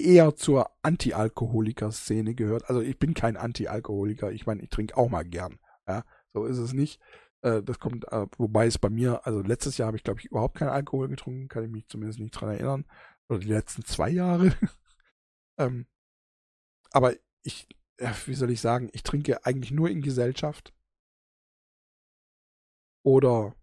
[0.00, 2.68] eher zur Anti-Alkoholiker-Szene gehört.
[2.68, 4.32] Also ich bin kein Anti-Alkoholiker.
[4.32, 5.58] Ich meine, ich trinke auch mal gern.
[5.86, 7.00] Ja, so ist es nicht.
[7.42, 10.26] Äh, das kommt, äh, wobei es bei mir, also letztes Jahr habe ich, glaube ich,
[10.26, 12.84] überhaupt keinen Alkohol getrunken, kann ich mich zumindest nicht dran erinnern.
[13.28, 14.54] Oder die letzten zwei Jahre.
[15.58, 15.86] ähm,
[16.92, 17.68] aber ich,
[18.00, 20.74] ja, wie soll ich sagen, ich trinke eigentlich nur in Gesellschaft.
[23.02, 23.54] Oder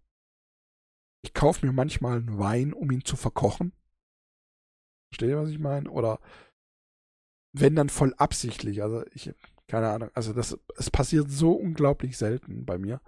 [1.22, 3.72] ich kaufe mir manchmal einen Wein, um ihn zu verkochen.
[5.10, 5.90] Versteht ihr, was ich meine?
[5.90, 6.20] Oder
[7.52, 8.82] wenn dann voll absichtlich.
[8.82, 9.32] Also ich,
[9.66, 10.10] keine Ahnung.
[10.14, 13.00] Also das, es passiert so unglaublich selten bei mir.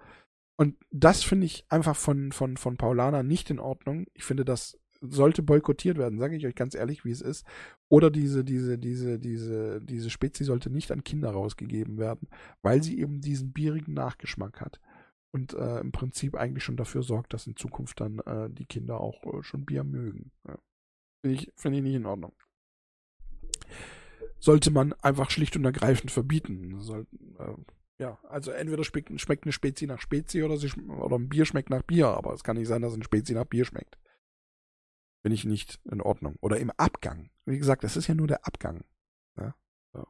[0.57, 4.05] Und das finde ich einfach von, von, von Paulana nicht in Ordnung.
[4.13, 7.45] Ich finde, das sollte boykottiert werden, sage ich euch ganz ehrlich, wie es ist.
[7.89, 12.27] Oder diese, diese, diese, diese, diese Spezie sollte nicht an Kinder rausgegeben werden,
[12.61, 14.79] weil sie eben diesen bierigen Nachgeschmack hat.
[15.33, 18.99] Und äh, im Prinzip eigentlich schon dafür sorgt, dass in Zukunft dann äh, die Kinder
[18.99, 20.31] auch äh, schon Bier mögen.
[20.47, 20.59] Ja.
[21.21, 22.33] Finde ich, find ich nicht in Ordnung.
[24.39, 26.79] Sollte man einfach schlicht und ergreifend verbieten.
[26.81, 27.05] Soll,
[27.37, 27.53] äh,
[27.99, 31.69] ja, also entweder schmeckt, schmeckt eine Spezi nach Spezi oder, sie, oder ein Bier schmeckt
[31.69, 33.99] nach Bier, aber es kann nicht sein, dass ein Spezi nach Bier schmeckt.
[35.21, 36.35] Finde ich nicht in Ordnung.
[36.41, 37.29] Oder im Abgang.
[37.45, 38.83] Wie gesagt, das ist ja nur der Abgang.
[39.37, 39.55] Ja?
[39.93, 40.07] So.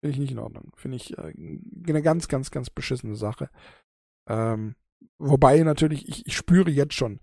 [0.00, 0.72] Finde ich nicht in Ordnung.
[0.76, 1.32] Finde ich äh,
[1.88, 3.48] eine ganz, ganz, ganz beschissene Sache.
[4.28, 4.76] Ähm,
[5.18, 7.20] wobei natürlich, ich, ich spüre jetzt schon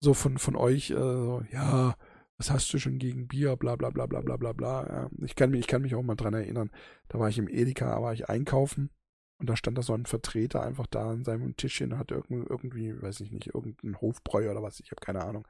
[0.00, 1.94] so von, von euch, äh, ja,
[2.42, 4.86] was hast du schon gegen Bier, bla bla bla bla bla bla bla.
[4.88, 6.72] Ja, ich, kann mich, ich kann mich auch mal dran erinnern,
[7.06, 8.90] da war ich im Edeka, war ich einkaufen
[9.38, 13.00] und da stand da so ein Vertreter einfach da an seinem Tischchen, hat irgendwie, irgendwie
[13.00, 15.46] weiß ich nicht, irgendein Hofbräu oder was, ich habe keine Ahnung.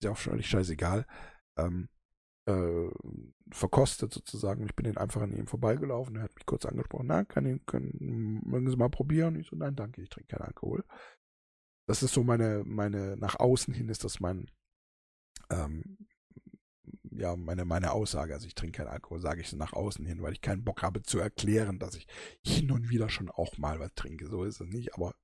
[0.00, 1.06] Ist ja auch völlig scheißegal.
[1.56, 1.88] Ähm,
[2.46, 2.88] äh,
[3.50, 4.64] verkostet sozusagen.
[4.64, 6.14] Ich bin den einfach an ihm vorbeigelaufen.
[6.16, 7.08] Er hat mich kurz angesprochen.
[7.08, 9.34] Na, kann ich, können, mögen Sie mal probieren?
[9.34, 10.84] ich so, nein, danke, ich trinke keinen Alkohol.
[11.88, 14.48] Das ist so meine, meine, nach außen hin ist das mein,
[15.50, 15.98] ähm,
[17.18, 20.32] ja, meine, meine Aussage, also ich trinke keinen Alkohol, sage ich nach außen hin, weil
[20.32, 22.06] ich keinen Bock habe zu erklären, dass ich
[22.44, 24.28] hin und wieder schon auch mal was trinke.
[24.28, 25.14] So ist es nicht, aber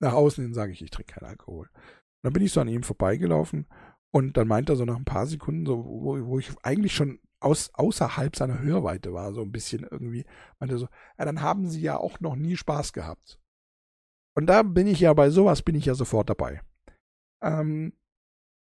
[0.00, 1.68] nach außen hin sage ich, ich trinke keinen Alkohol.
[1.72, 3.66] Und dann bin ich so an ihm vorbeigelaufen
[4.10, 7.20] und dann meint er so nach ein paar Sekunden, so, wo, wo ich eigentlich schon
[7.40, 10.24] aus, außerhalb seiner Hörweite war, so ein bisschen irgendwie,
[10.58, 13.40] meinte so, ja, dann haben sie ja auch noch nie Spaß gehabt.
[14.34, 16.60] Und da bin ich ja bei sowas bin ich ja sofort dabei.
[17.42, 17.94] Ähm,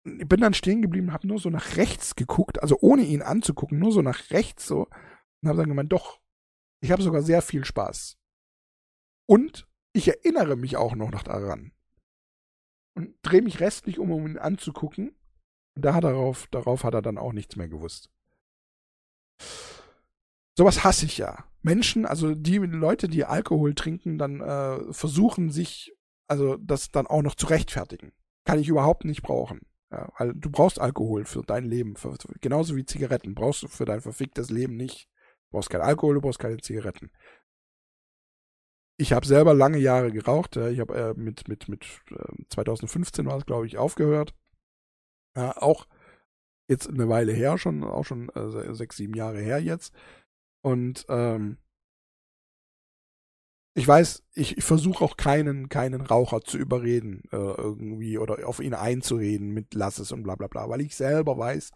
[0.05, 3.93] bin dann stehen geblieben, habe nur so nach rechts geguckt, also ohne ihn anzugucken, nur
[3.93, 4.89] so nach rechts so
[5.43, 6.21] und habe dann gemeint, doch,
[6.83, 8.19] ich habe sogar sehr viel Spaß.
[9.27, 11.73] Und ich erinnere mich auch noch daran.
[12.95, 15.17] Und drehe mich restlich um, um ihn anzugucken.
[15.77, 18.11] Und da hat darauf, darauf hat er dann auch nichts mehr gewusst.
[20.57, 21.45] sowas hasse ich ja.
[21.63, 25.97] Menschen, also die Leute, die Alkohol trinken, dann äh, versuchen sich,
[26.29, 28.13] also das dann auch noch zu rechtfertigen.
[28.45, 29.61] Kann ich überhaupt nicht brauchen.
[29.95, 34.01] Ja, du brauchst Alkohol für dein Leben, für, genauso wie Zigaretten brauchst du für dein
[34.01, 35.09] verficktes Leben nicht.
[35.51, 37.11] Du brauchst kein Alkohol, du brauchst keine Zigaretten.
[38.97, 40.57] Ich habe selber lange Jahre geraucht.
[40.57, 44.35] Ich habe äh, mit mit mit äh, 2015 war es glaube ich aufgehört.
[45.37, 45.87] Ja, auch
[46.69, 49.95] jetzt eine Weile her schon, auch schon äh, sechs sieben Jahre her jetzt.
[50.63, 51.59] Und ähm,
[53.75, 58.61] ich weiß, ich, ich versuche auch keinen, keinen Raucher zu überreden, äh, irgendwie, oder auf
[58.61, 61.73] ihn einzureden mit lass es und bla bla bla, weil ich selber weiß,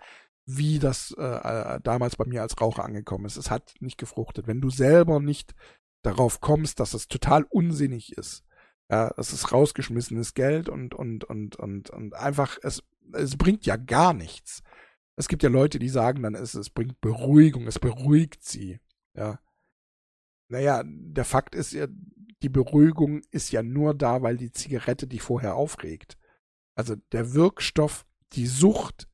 [0.47, 3.37] wie das äh, äh, damals bei mir als Raucher angekommen ist.
[3.37, 4.47] Es hat nicht gefruchtet.
[4.47, 5.55] Wenn du selber nicht
[6.03, 8.45] darauf kommst, dass es total unsinnig ist,
[8.91, 12.83] ja, es ist rausgeschmissenes Geld und, und, und, und, und einfach, es,
[13.13, 14.63] es bringt ja gar nichts.
[15.17, 18.79] Es gibt ja Leute, die sagen dann, es, es bringt Beruhigung, es beruhigt sie.
[19.15, 19.41] Ja.
[20.49, 21.87] Naja, der Fakt ist ja,
[22.43, 26.17] die Beruhigung ist ja nur da, weil die Zigarette dich vorher aufregt.
[26.75, 29.09] Also der Wirkstoff, die Sucht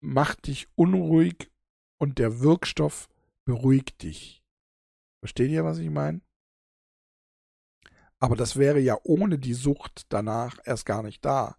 [0.00, 1.50] macht dich unruhig
[1.98, 3.08] und der Wirkstoff
[3.44, 4.44] beruhigt dich.
[5.20, 6.20] Versteht ihr, was ich meine?
[8.20, 11.56] Aber das wäre ja ohne die Sucht danach erst gar nicht da.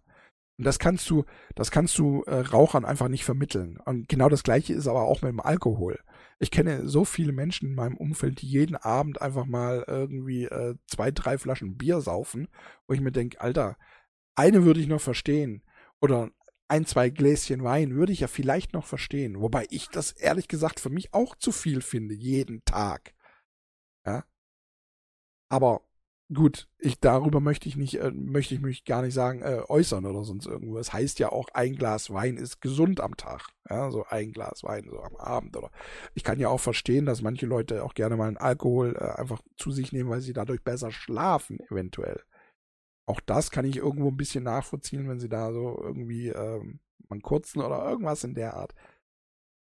[0.58, 3.78] Und das kannst du, das kannst du äh, Rauchern einfach nicht vermitteln.
[3.78, 5.98] Und genau das gleiche ist aber auch mit dem Alkohol.
[6.42, 10.74] Ich kenne so viele Menschen in meinem Umfeld, die jeden Abend einfach mal irgendwie äh,
[10.86, 12.48] zwei, drei Flaschen Bier saufen,
[12.86, 13.76] wo ich mir denke, Alter,
[14.34, 15.62] eine würde ich noch verstehen.
[16.00, 16.30] Oder
[16.68, 19.40] ein, zwei Gläschen Wein würde ich ja vielleicht noch verstehen.
[19.40, 23.12] Wobei ich das ehrlich gesagt für mich auch zu viel finde, jeden Tag.
[24.06, 24.24] Ja.
[25.50, 25.82] Aber
[26.32, 30.06] gut, ich darüber möchte ich nicht, äh, möchte ich mich gar nicht sagen, äh, äußern
[30.06, 30.78] oder sonst irgendwo.
[30.78, 33.48] Es heißt ja auch, ein Glas Wein ist gesund am Tag.
[33.68, 35.70] Ja, so ein Glas Wein so am Abend oder.
[36.14, 39.42] Ich kann ja auch verstehen, dass manche Leute auch gerne mal einen Alkohol äh, einfach
[39.56, 42.22] zu sich nehmen, weil sie dadurch besser schlafen, eventuell.
[43.06, 47.20] Auch das kann ich irgendwo ein bisschen nachvollziehen, wenn sie da so irgendwie ähm, mal
[47.20, 48.74] kurzen oder irgendwas in der Art.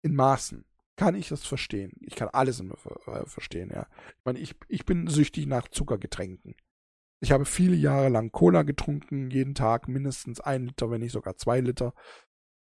[0.01, 0.65] In Maßen
[0.99, 1.93] kann ich das verstehen.
[2.01, 2.75] Ich kann alles immer
[3.23, 3.87] verstehen, ja.
[4.17, 6.55] Ich meine, ich, ich bin süchtig nach Zuckergetränken.
[7.21, 11.37] Ich habe viele Jahre lang Cola getrunken, jeden Tag mindestens ein Liter, wenn nicht sogar
[11.37, 11.93] zwei Liter,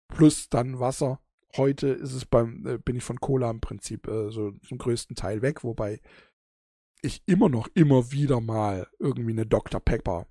[0.08, 1.20] plus dann Wasser.
[1.58, 5.14] Heute ist es beim, äh, bin ich von Cola im Prinzip äh, so zum größten
[5.14, 6.00] Teil weg, wobei
[7.02, 9.78] ich immer noch immer wieder mal irgendwie eine Dr.
[9.78, 10.26] Pepper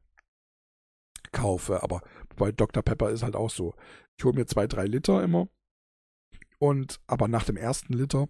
[1.31, 1.83] kaufe.
[1.83, 2.01] Aber
[2.35, 2.81] bei Dr.
[2.81, 3.75] Pepper ist halt auch so.
[4.17, 5.49] Ich hole mir zwei, drei Liter immer
[6.61, 8.29] und aber nach dem ersten Liter,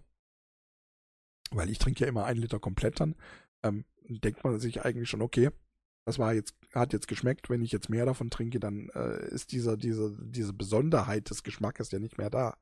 [1.50, 3.14] weil ich trinke ja immer einen Liter komplett dann,
[3.62, 5.50] ähm, denkt man sich eigentlich schon, okay,
[6.06, 9.52] das war jetzt, hat jetzt geschmeckt, wenn ich jetzt mehr davon trinke, dann äh, ist
[9.52, 12.56] dieser, diese, diese Besonderheit des Geschmackes ja nicht mehr da.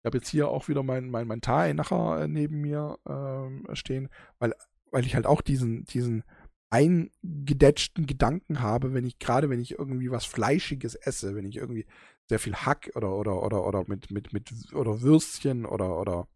[0.00, 3.76] Ich habe jetzt hier auch wieder mein, mein, mein Thai nachher äh, neben mir äh,
[3.76, 4.08] stehen,
[4.40, 4.54] weil,
[4.90, 6.24] weil ich halt auch diesen, diesen
[6.70, 11.86] eingedetschten Gedanken habe, wenn ich, gerade wenn ich irgendwie was Fleischiges esse, wenn ich irgendwie
[12.32, 16.28] sehr viel Hack oder oder oder oder mit mit mit oder Würstchen oder oder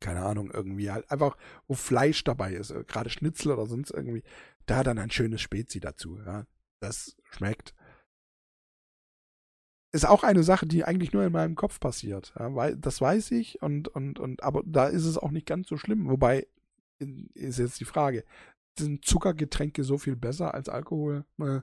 [0.00, 1.36] keine Ahnung irgendwie halt einfach
[1.68, 4.24] wo Fleisch dabei ist, äh, gerade Schnitzel oder sonst irgendwie,
[4.66, 6.46] da dann ein schönes Spezi dazu, ja.
[6.80, 7.74] Das schmeckt.
[9.92, 13.30] Ist auch eine Sache, die eigentlich nur in meinem Kopf passiert, ja, weil das weiß
[13.30, 16.48] ich und und und aber da ist es auch nicht ganz so schlimm, wobei
[17.34, 18.24] ist jetzt die Frage,
[18.76, 21.24] sind Zuckergetränke so viel besser als Alkohol?
[21.38, 21.60] Äh,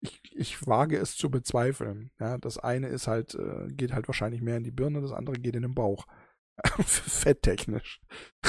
[0.00, 2.10] ich, ich wage es zu bezweifeln.
[2.18, 5.36] Ja, das eine ist halt, äh, geht halt wahrscheinlich mehr in die Birne, das andere
[5.36, 6.06] geht in den Bauch.
[6.84, 8.00] Fetttechnisch.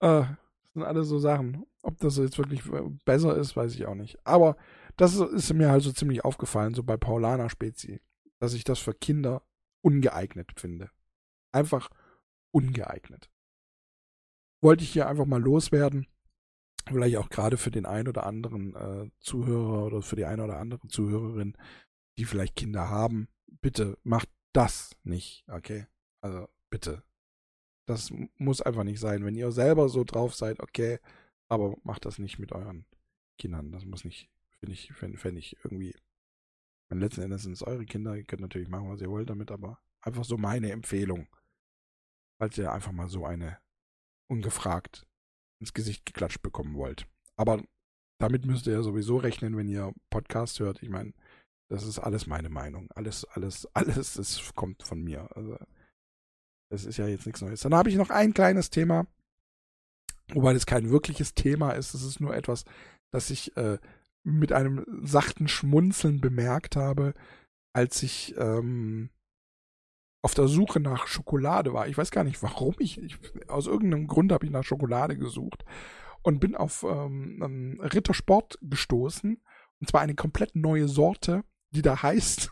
[0.00, 1.64] äh, das sind alles so Sachen.
[1.82, 2.62] Ob das jetzt wirklich
[3.04, 4.18] besser ist, weiß ich auch nicht.
[4.24, 4.56] Aber
[4.96, 8.00] das ist mir halt so ziemlich aufgefallen, so bei Paulaner Spezi,
[8.38, 9.42] dass ich das für Kinder
[9.82, 10.90] ungeeignet finde.
[11.52, 11.90] Einfach
[12.52, 13.30] ungeeignet.
[14.62, 16.06] Wollte ich hier einfach mal loswerden
[16.86, 20.58] vielleicht auch gerade für den einen oder anderen äh, Zuhörer oder für die eine oder
[20.58, 21.56] andere Zuhörerin,
[22.18, 23.28] die vielleicht Kinder haben,
[23.60, 25.86] bitte macht das nicht, okay?
[26.20, 27.02] Also bitte.
[27.86, 29.24] Das muss einfach nicht sein.
[29.24, 30.98] Wenn ihr selber so drauf seid, okay,
[31.48, 32.86] aber macht das nicht mit euren
[33.36, 33.72] Kindern.
[33.72, 35.94] Das muss nicht, finde ich, finde find ich irgendwie.
[36.88, 38.16] Und letzten Endes sind es eure Kinder.
[38.16, 41.28] Ihr könnt natürlich machen, was ihr wollt damit, aber einfach so meine Empfehlung.
[42.38, 43.58] Falls ihr einfach mal so eine
[44.28, 45.06] ungefragt
[45.64, 47.06] ins Gesicht geklatscht bekommen wollt.
[47.36, 47.62] Aber
[48.20, 50.82] damit müsst ihr sowieso rechnen, wenn ihr Podcast hört.
[50.82, 51.14] Ich meine,
[51.70, 52.88] das ist alles meine Meinung.
[52.94, 55.34] Alles, alles, alles, es kommt von mir.
[55.34, 55.58] Also,
[56.70, 57.60] das ist ja jetzt nichts Neues.
[57.60, 59.06] Dann habe ich noch ein kleines Thema,
[60.32, 61.94] wobei das kein wirkliches Thema ist.
[61.94, 62.64] Es ist nur etwas,
[63.10, 63.78] das ich äh,
[64.22, 67.14] mit einem sachten Schmunzeln bemerkt habe,
[67.72, 69.10] als ich ähm,
[70.24, 71.86] auf der Suche nach Schokolade war.
[71.86, 75.66] Ich weiß gar nicht, warum ich, ich aus irgendeinem Grund habe ich nach Schokolade gesucht
[76.22, 79.42] und bin auf ähm, Rittersport gestoßen.
[79.80, 82.50] Und zwar eine komplett neue Sorte, die da heißt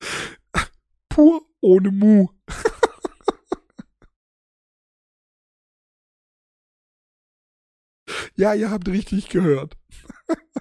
[1.08, 2.26] pur ohne Mu.
[8.34, 9.78] ja, ihr habt richtig gehört.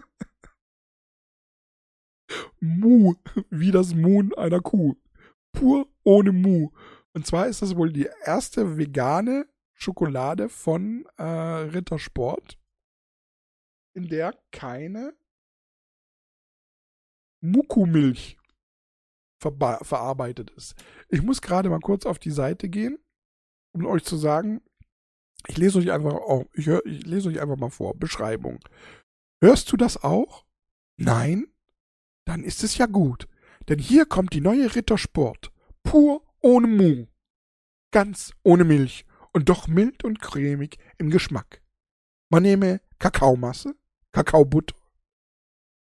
[2.61, 3.15] Mu,
[3.49, 4.95] wie das Moon einer Kuh.
[5.51, 6.69] Pur ohne Mu.
[7.13, 12.59] Und zwar ist das wohl die erste vegane Schokolade von äh, Rittersport,
[13.93, 15.13] in der keine
[17.41, 18.37] Muku-Milch
[19.41, 20.75] ver verarbeitet ist.
[21.07, 22.99] Ich muss gerade mal kurz auf die Seite gehen,
[23.73, 24.61] um euch zu sagen,
[25.47, 27.95] ich lese euch einfach, oh, ich, hör, ich lese euch einfach mal vor.
[27.95, 28.59] Beschreibung.
[29.41, 30.45] Hörst du das auch?
[30.97, 31.47] Nein?
[32.29, 33.27] Dann ist es ja gut.
[33.69, 35.51] Denn hier kommt die neue Rittersport.
[35.81, 37.07] Pur ohne Mu.
[37.91, 39.03] Ganz ohne Milch
[39.33, 41.63] und doch mild und cremig im Geschmack.
[42.29, 43.75] Man nehme Kakaomasse,
[44.11, 44.75] Kakaobutter.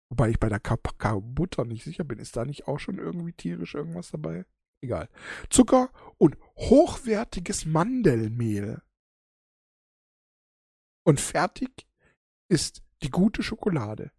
[0.09, 2.19] Wobei ich bei der Kakaobutter nicht sicher bin.
[2.19, 4.45] Ist da nicht auch schon irgendwie tierisch irgendwas dabei?
[4.81, 5.07] Egal.
[5.49, 8.81] Zucker und hochwertiges Mandelmehl.
[11.05, 11.87] Und fertig
[12.49, 14.11] ist die gute Schokolade.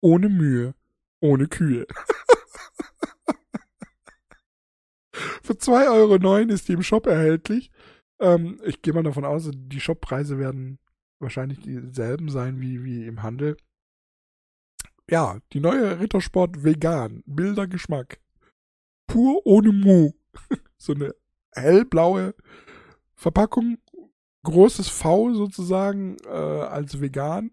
[0.00, 0.74] Ohne Mühe
[1.20, 1.86] ohne Kühe.
[5.42, 7.70] Für 2,09 Euro ist die im Shop erhältlich.
[8.20, 10.78] Ähm, ich gehe mal davon aus, die Shoppreise werden
[11.18, 13.56] wahrscheinlich dieselben sein wie, wie im Handel.
[15.10, 17.22] Ja, die neue Rittersport vegan.
[17.26, 18.20] Milder Geschmack.
[19.06, 20.12] Pur ohne Mu.
[20.76, 21.14] so eine
[21.52, 22.34] hellblaue
[23.14, 23.78] Verpackung.
[24.44, 27.50] Großes V sozusagen äh, als vegan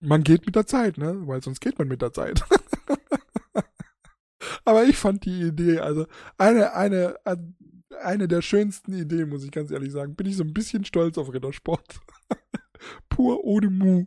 [0.00, 1.26] man geht mit der Zeit, ne?
[1.26, 2.44] Weil sonst geht man mit der Zeit.
[4.64, 7.16] Aber ich fand die Idee, also eine, eine,
[8.02, 10.14] eine der schönsten Ideen, muss ich ganz ehrlich sagen.
[10.14, 12.00] Bin ich so ein bisschen stolz auf Rittersport.
[13.08, 14.04] Pur ohne Mu.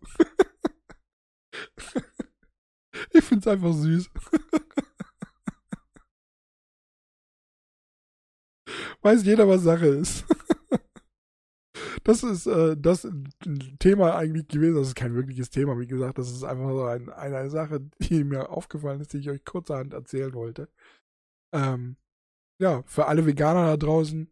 [3.12, 4.10] ich find's einfach süß.
[9.02, 10.26] Weiß jeder, was Sache ist
[12.04, 13.08] das ist äh, das
[13.80, 14.76] Thema eigentlich gewesen.
[14.76, 16.18] Das ist kein wirkliches Thema, wie gesagt.
[16.18, 19.94] Das ist einfach so ein, eine Sache, die mir aufgefallen ist, die ich euch kurzerhand
[19.94, 20.70] erzählen wollte.
[21.54, 21.98] Ähm,
[22.60, 24.32] ja, für alle Veganer da draußen,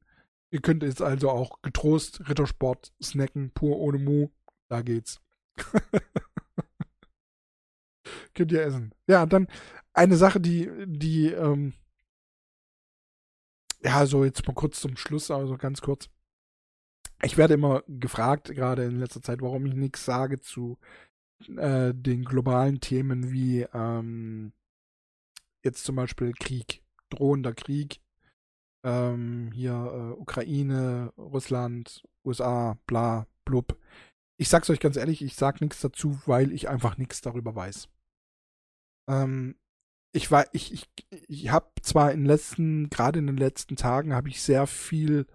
[0.52, 4.30] ihr könnt jetzt also auch getrost Rittersport snacken, pur ohne Mu.
[4.68, 5.22] Da geht's.
[8.34, 8.94] könnt ihr essen.
[9.08, 9.48] Ja, dann
[9.94, 11.74] eine Sache, die, die, ähm,
[13.84, 16.10] ja, so jetzt mal kurz zum Schluss, also ganz kurz
[17.22, 20.78] ich werde immer gefragt, gerade in letzter Zeit, warum ich nichts sage zu
[21.58, 24.54] äh, den globalen Themen wie ähm,
[25.64, 28.00] jetzt zum Beispiel Krieg, drohender Krieg,
[28.84, 33.78] ähm, hier äh, Ukraine, Russland, USA, bla, blub.
[34.38, 37.90] Ich sag's euch ganz ehrlich, ich sag nichts dazu, weil ich einfach nichts darüber weiß.
[39.10, 39.56] Ähm,
[40.14, 40.90] ich war, ich, ich,
[41.28, 45.28] ich habe zwar in den letzten, gerade in den letzten Tagen, habe ich sehr viel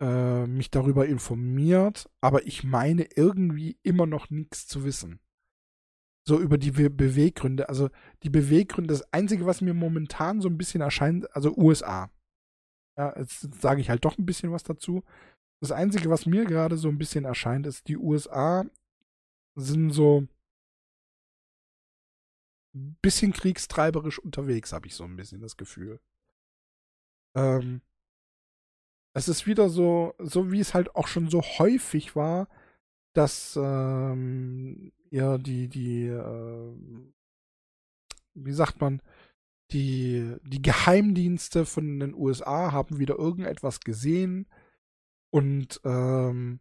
[0.00, 5.20] äh, mich darüber informiert, aber ich meine irgendwie immer noch nichts zu wissen.
[6.28, 7.68] So über die Be Beweggründe.
[7.68, 7.88] Also
[8.22, 12.10] die Beweggründe, das Einzige, was mir momentan so ein bisschen erscheint, also USA.
[12.98, 15.04] Ja, jetzt sage ich halt doch ein bisschen was dazu.
[15.60, 18.64] Das Einzige, was mir gerade so ein bisschen erscheint, ist, die USA
[19.54, 20.26] sind so
[22.74, 26.00] ein bisschen kriegstreiberisch unterwegs, habe ich so ein bisschen das Gefühl.
[27.34, 27.80] Ähm,
[29.16, 32.48] es ist wieder so, so wie es halt auch schon so häufig war,
[33.14, 36.76] dass ähm, ja die, die, äh,
[38.34, 39.00] wie sagt man,
[39.70, 44.46] die, die Geheimdienste von den USA haben wieder irgendetwas gesehen
[45.30, 46.60] und ähm,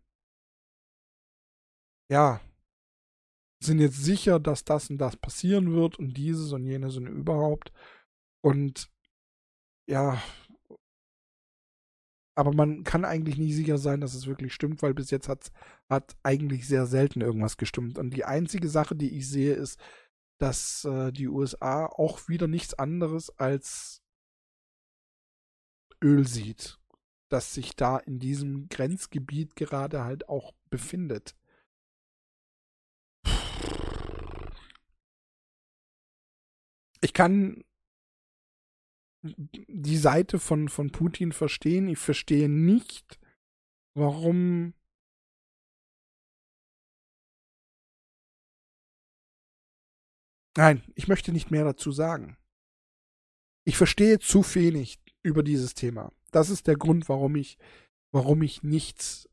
[2.10, 2.40] ja,
[3.62, 7.74] sind jetzt sicher, dass das und das passieren wird und dieses und jenes und überhaupt.
[8.42, 8.90] Und
[9.88, 10.22] ja,
[12.36, 15.52] aber man kann eigentlich nie sicher sein, dass es wirklich stimmt, weil bis jetzt hat,
[15.90, 17.98] hat eigentlich sehr selten irgendwas gestimmt.
[17.98, 19.80] Und die einzige Sache, die ich sehe, ist,
[20.38, 24.02] dass äh, die USA auch wieder nichts anderes als
[26.04, 26.78] Öl sieht,
[27.30, 31.36] das sich da in diesem Grenzgebiet gerade halt auch befindet.
[37.02, 37.64] Ich kann
[39.26, 41.88] die Seite von, von Putin verstehen.
[41.88, 43.20] Ich verstehe nicht,
[43.96, 44.74] warum
[50.58, 52.38] Nein, ich möchte nicht mehr dazu sagen.
[53.66, 56.12] ich verstehe zu wenig über dieses Thema.
[56.32, 57.58] Das ist der Grund, warum ich,
[58.12, 59.28] warum ich nichts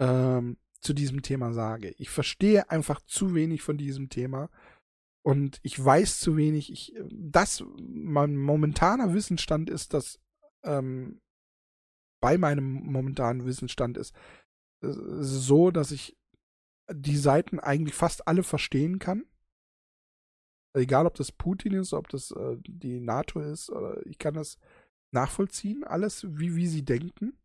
[0.00, 1.94] ähm, zu diesem Thema sage.
[1.98, 4.48] Ich verstehe einfach zu wenig von diesem Thema
[5.24, 6.70] und ich weiß zu wenig.
[6.70, 10.20] Ich, das, mein momentaner Wissensstand ist, dass
[10.64, 11.22] ähm,
[12.20, 14.14] bei meinem momentanen Wissensstand ist
[14.82, 16.18] äh, so, dass ich
[16.92, 19.24] die Seiten eigentlich fast alle verstehen kann.
[20.74, 24.58] Egal, ob das Putin ist, ob das äh, die NATO ist, oder ich kann das
[25.10, 27.38] nachvollziehen, alles, wie, wie sie denken.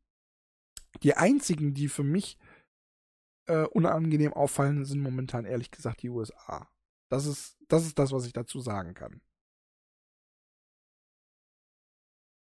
[1.03, 2.37] Die einzigen, die für mich
[3.45, 6.69] äh, unangenehm auffallen, sind momentan ehrlich gesagt die USA.
[7.09, 9.21] Das ist, das ist das, was ich dazu sagen kann.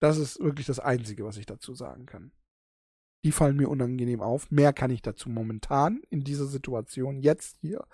[0.01, 2.33] Das ist wirklich das Einzige, was ich dazu sagen kann.
[3.25, 4.51] Die fallen mir unangenehm auf.
[4.51, 7.87] Mehr kann ich dazu momentan in dieser Situation jetzt hier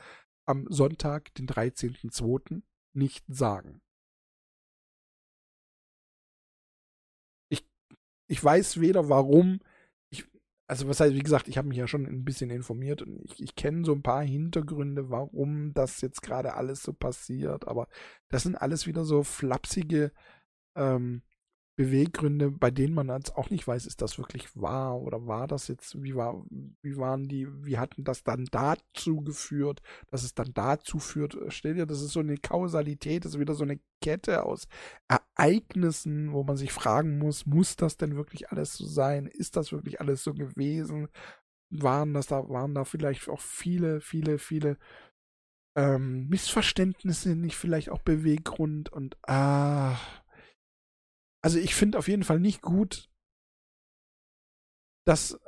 [0.44, 3.80] am Sonntag, den 13.02 nicht sagen.
[7.48, 7.64] Ich,
[8.26, 9.61] ich weiß weder warum,
[10.70, 13.42] also was heißt, wie gesagt, ich habe mich ja schon ein bisschen informiert und ich,
[13.42, 17.88] ich kenne so ein paar Hintergründe, warum das jetzt gerade alles so passiert, aber
[18.28, 20.12] das sind alles wieder so flapsige
[20.76, 21.22] ähm,
[21.74, 25.66] Beweggründe, bei denen man jetzt auch nicht weiß, ist das wirklich wahr oder war das
[25.66, 26.44] jetzt, wie war,
[26.82, 31.74] wie waren die, wie hatten das dann dazu geführt, dass es dann dazu führt, stell
[31.74, 34.68] dir, das ist so eine Kausalität, das ist wieder so eine Kette aus
[35.41, 39.26] Ereignissen, wo man sich fragen muss, muss das denn wirklich alles so sein?
[39.26, 41.09] Ist das wirklich alles so gewesen?
[41.70, 44.76] Waren das da, waren da vielleicht auch viele, viele, viele
[45.76, 49.97] ähm, Missverständnisse, nicht vielleicht auch Beweggrund und ah,
[51.43, 53.09] also ich finde auf jeden Fall nicht gut,
[55.07, 55.38] dass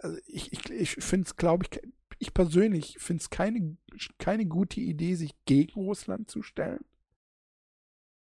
[0.00, 1.80] also ich, ich, ich finde es, glaube ich,
[2.18, 3.76] ich persönlich finde es keine,
[4.18, 6.84] keine gute Idee, sich gegen Russland zu stellen.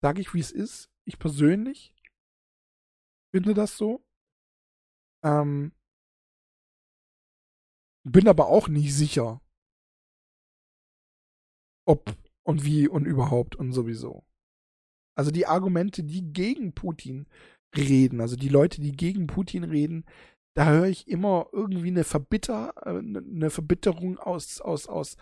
[0.04, 0.90] Sage ich, wie es ist.
[1.06, 1.94] Ich persönlich
[3.34, 4.04] finde das so.
[5.24, 5.72] Ähm,
[8.06, 9.40] bin aber auch nicht sicher,
[11.88, 14.26] ob und wie und überhaupt und sowieso.
[15.16, 17.26] Also die Argumente, die gegen Putin
[17.74, 20.04] reden, also die Leute, die gegen Putin reden,
[20.54, 25.16] da höre ich immer irgendwie eine Verbitter, äh, eine Verbitterung aus, aus, aus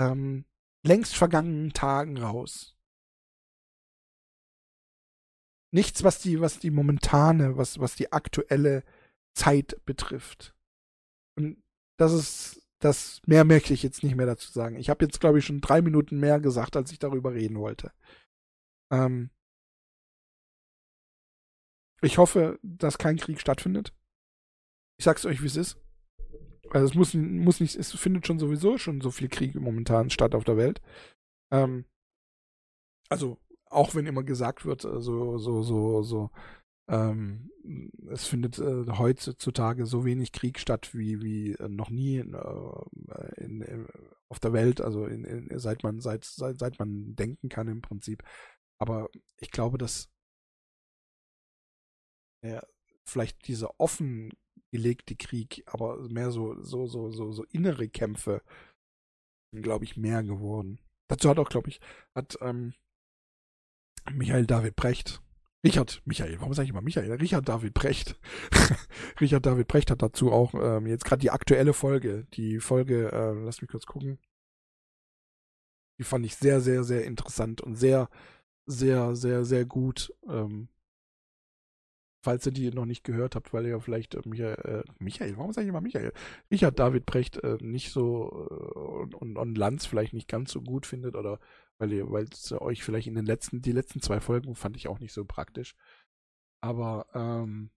[0.00, 0.46] ähm,
[0.84, 2.75] längst vergangenen Tagen raus.
[5.72, 8.84] Nichts, was die, was die momentane, was, was die aktuelle
[9.34, 10.54] Zeit betrifft.
[11.36, 11.62] Und
[11.98, 14.76] das ist, das mehr möchte ich jetzt nicht mehr dazu sagen.
[14.76, 17.92] Ich habe jetzt, glaube ich, schon drei Minuten mehr gesagt, als ich darüber reden wollte.
[18.90, 19.30] Ähm,
[22.02, 23.92] ich hoffe, dass kein Krieg stattfindet.
[24.98, 25.78] Ich sag's euch, wie es ist.
[26.70, 30.34] Also es muss, muss nicht, es findet schon sowieso schon so viel Krieg momentan statt
[30.34, 30.80] auf der Welt.
[31.52, 31.86] Ähm,
[33.08, 33.38] also,
[33.70, 36.30] auch wenn immer gesagt wird, äh, so, so, so, so,
[36.88, 37.50] ähm,
[38.10, 43.42] es findet äh, heutzutage so wenig Krieg statt wie, wie äh, noch nie in, äh,
[43.44, 43.86] in, in,
[44.28, 45.08] auf der Welt, also
[45.54, 48.22] seit man, seit, seit, seit man denken kann im Prinzip.
[48.78, 49.08] Aber
[49.38, 50.08] ich glaube, dass
[52.44, 52.62] ja,
[53.04, 58.42] vielleicht dieser offengelegte Krieg, aber mehr so, so, so, so, so innere Kämpfe,
[59.52, 60.80] glaube ich, mehr geworden.
[61.08, 61.80] Dazu hat auch, glaube ich,
[62.14, 62.74] hat ähm,
[64.12, 65.20] Michael David Brecht,
[65.66, 67.10] Richard Michael, warum sage ich immer Michael?
[67.12, 68.16] Richard David Brecht.
[69.20, 73.32] Richard David Brecht hat dazu auch ähm, jetzt gerade die aktuelle Folge, die Folge, äh,
[73.32, 74.18] lass mich kurz gucken.
[75.98, 78.08] Die fand ich sehr, sehr, sehr interessant und sehr,
[78.66, 80.14] sehr, sehr, sehr gut.
[80.28, 80.68] Ähm,
[82.22, 85.52] falls ihr die noch nicht gehört habt, weil ihr vielleicht äh, Michael, äh, Michael, warum
[85.52, 86.12] sage ich immer Michael?
[86.50, 90.86] Richard David Brecht äh, nicht so äh, und, und Lanz vielleicht nicht ganz so gut
[90.86, 91.40] findet oder
[91.78, 94.88] weil ihr, weil es euch vielleicht in den letzten, die letzten zwei Folgen fand ich
[94.88, 95.74] auch nicht so praktisch.
[96.62, 97.70] Aber ähm,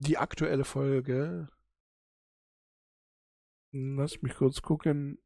[0.00, 1.48] die aktuelle Folge,
[3.72, 5.18] lass mich kurz gucken,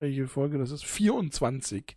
[0.00, 0.84] welche Folge das ist.
[0.84, 1.96] 24.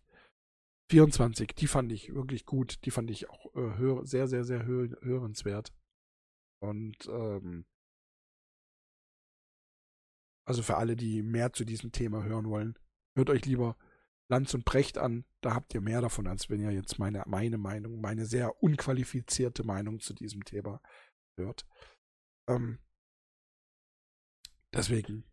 [0.91, 2.83] 24, die fand ich wirklich gut.
[2.85, 5.71] Die fand ich auch äh, sehr, sehr, sehr hör, hörenswert.
[6.61, 7.65] Und ähm,
[10.49, 12.77] also für alle, die mehr zu diesem Thema hören wollen,
[13.15, 13.77] hört euch lieber
[14.27, 15.25] Lanz und Brecht an.
[15.41, 19.63] Da habt ihr mehr davon, als wenn ihr jetzt meine, meine Meinung, meine sehr unqualifizierte
[19.63, 20.81] Meinung zu diesem Thema
[21.37, 21.67] hört.
[22.47, 22.79] Ähm,
[24.73, 25.23] deswegen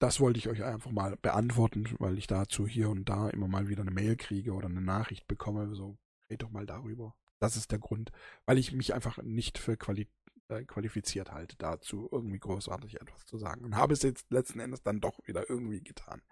[0.00, 3.68] das wollte ich euch einfach mal beantworten, weil ich dazu hier und da immer mal
[3.68, 5.74] wieder eine Mail kriege oder eine Nachricht bekomme.
[5.74, 5.98] So,
[6.30, 7.14] red doch mal darüber.
[7.38, 8.10] Das ist der Grund,
[8.46, 10.08] weil ich mich einfach nicht für quali
[10.50, 13.64] äh, qualifiziert halte, dazu irgendwie großartig etwas zu sagen.
[13.64, 16.22] Und habe es jetzt letzten Endes dann doch wieder irgendwie getan.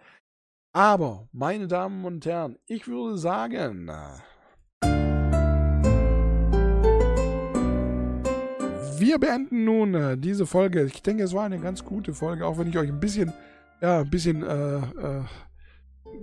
[0.72, 3.90] Aber, meine Damen und Herren, ich würde sagen,
[9.00, 10.84] wir beenden nun äh, diese Folge.
[10.84, 13.32] Ich denke, es war eine ganz gute Folge, auch wenn ich euch ein bisschen,
[13.80, 15.24] ja, ein bisschen äh, äh,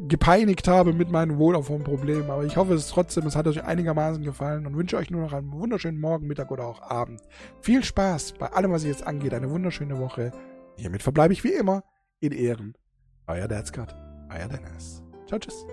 [0.08, 2.30] gepeinigt habe mit meinem Wohlaufwand-Problem.
[2.30, 5.34] Aber ich hoffe es trotzdem, es hat euch einigermaßen gefallen und wünsche euch nur noch
[5.34, 7.22] einen wunderschönen Morgen, Mittag oder auch Abend.
[7.62, 9.34] Viel Spaß bei allem, was ihr jetzt angeht.
[9.34, 10.32] Eine wunderschöne Woche.
[10.78, 11.84] Hiermit verbleibe ich wie immer
[12.20, 12.76] in Ehren.
[13.28, 15.04] Euer Dad's Euer Dennis.
[15.28, 15.66] Ciao, tschüss.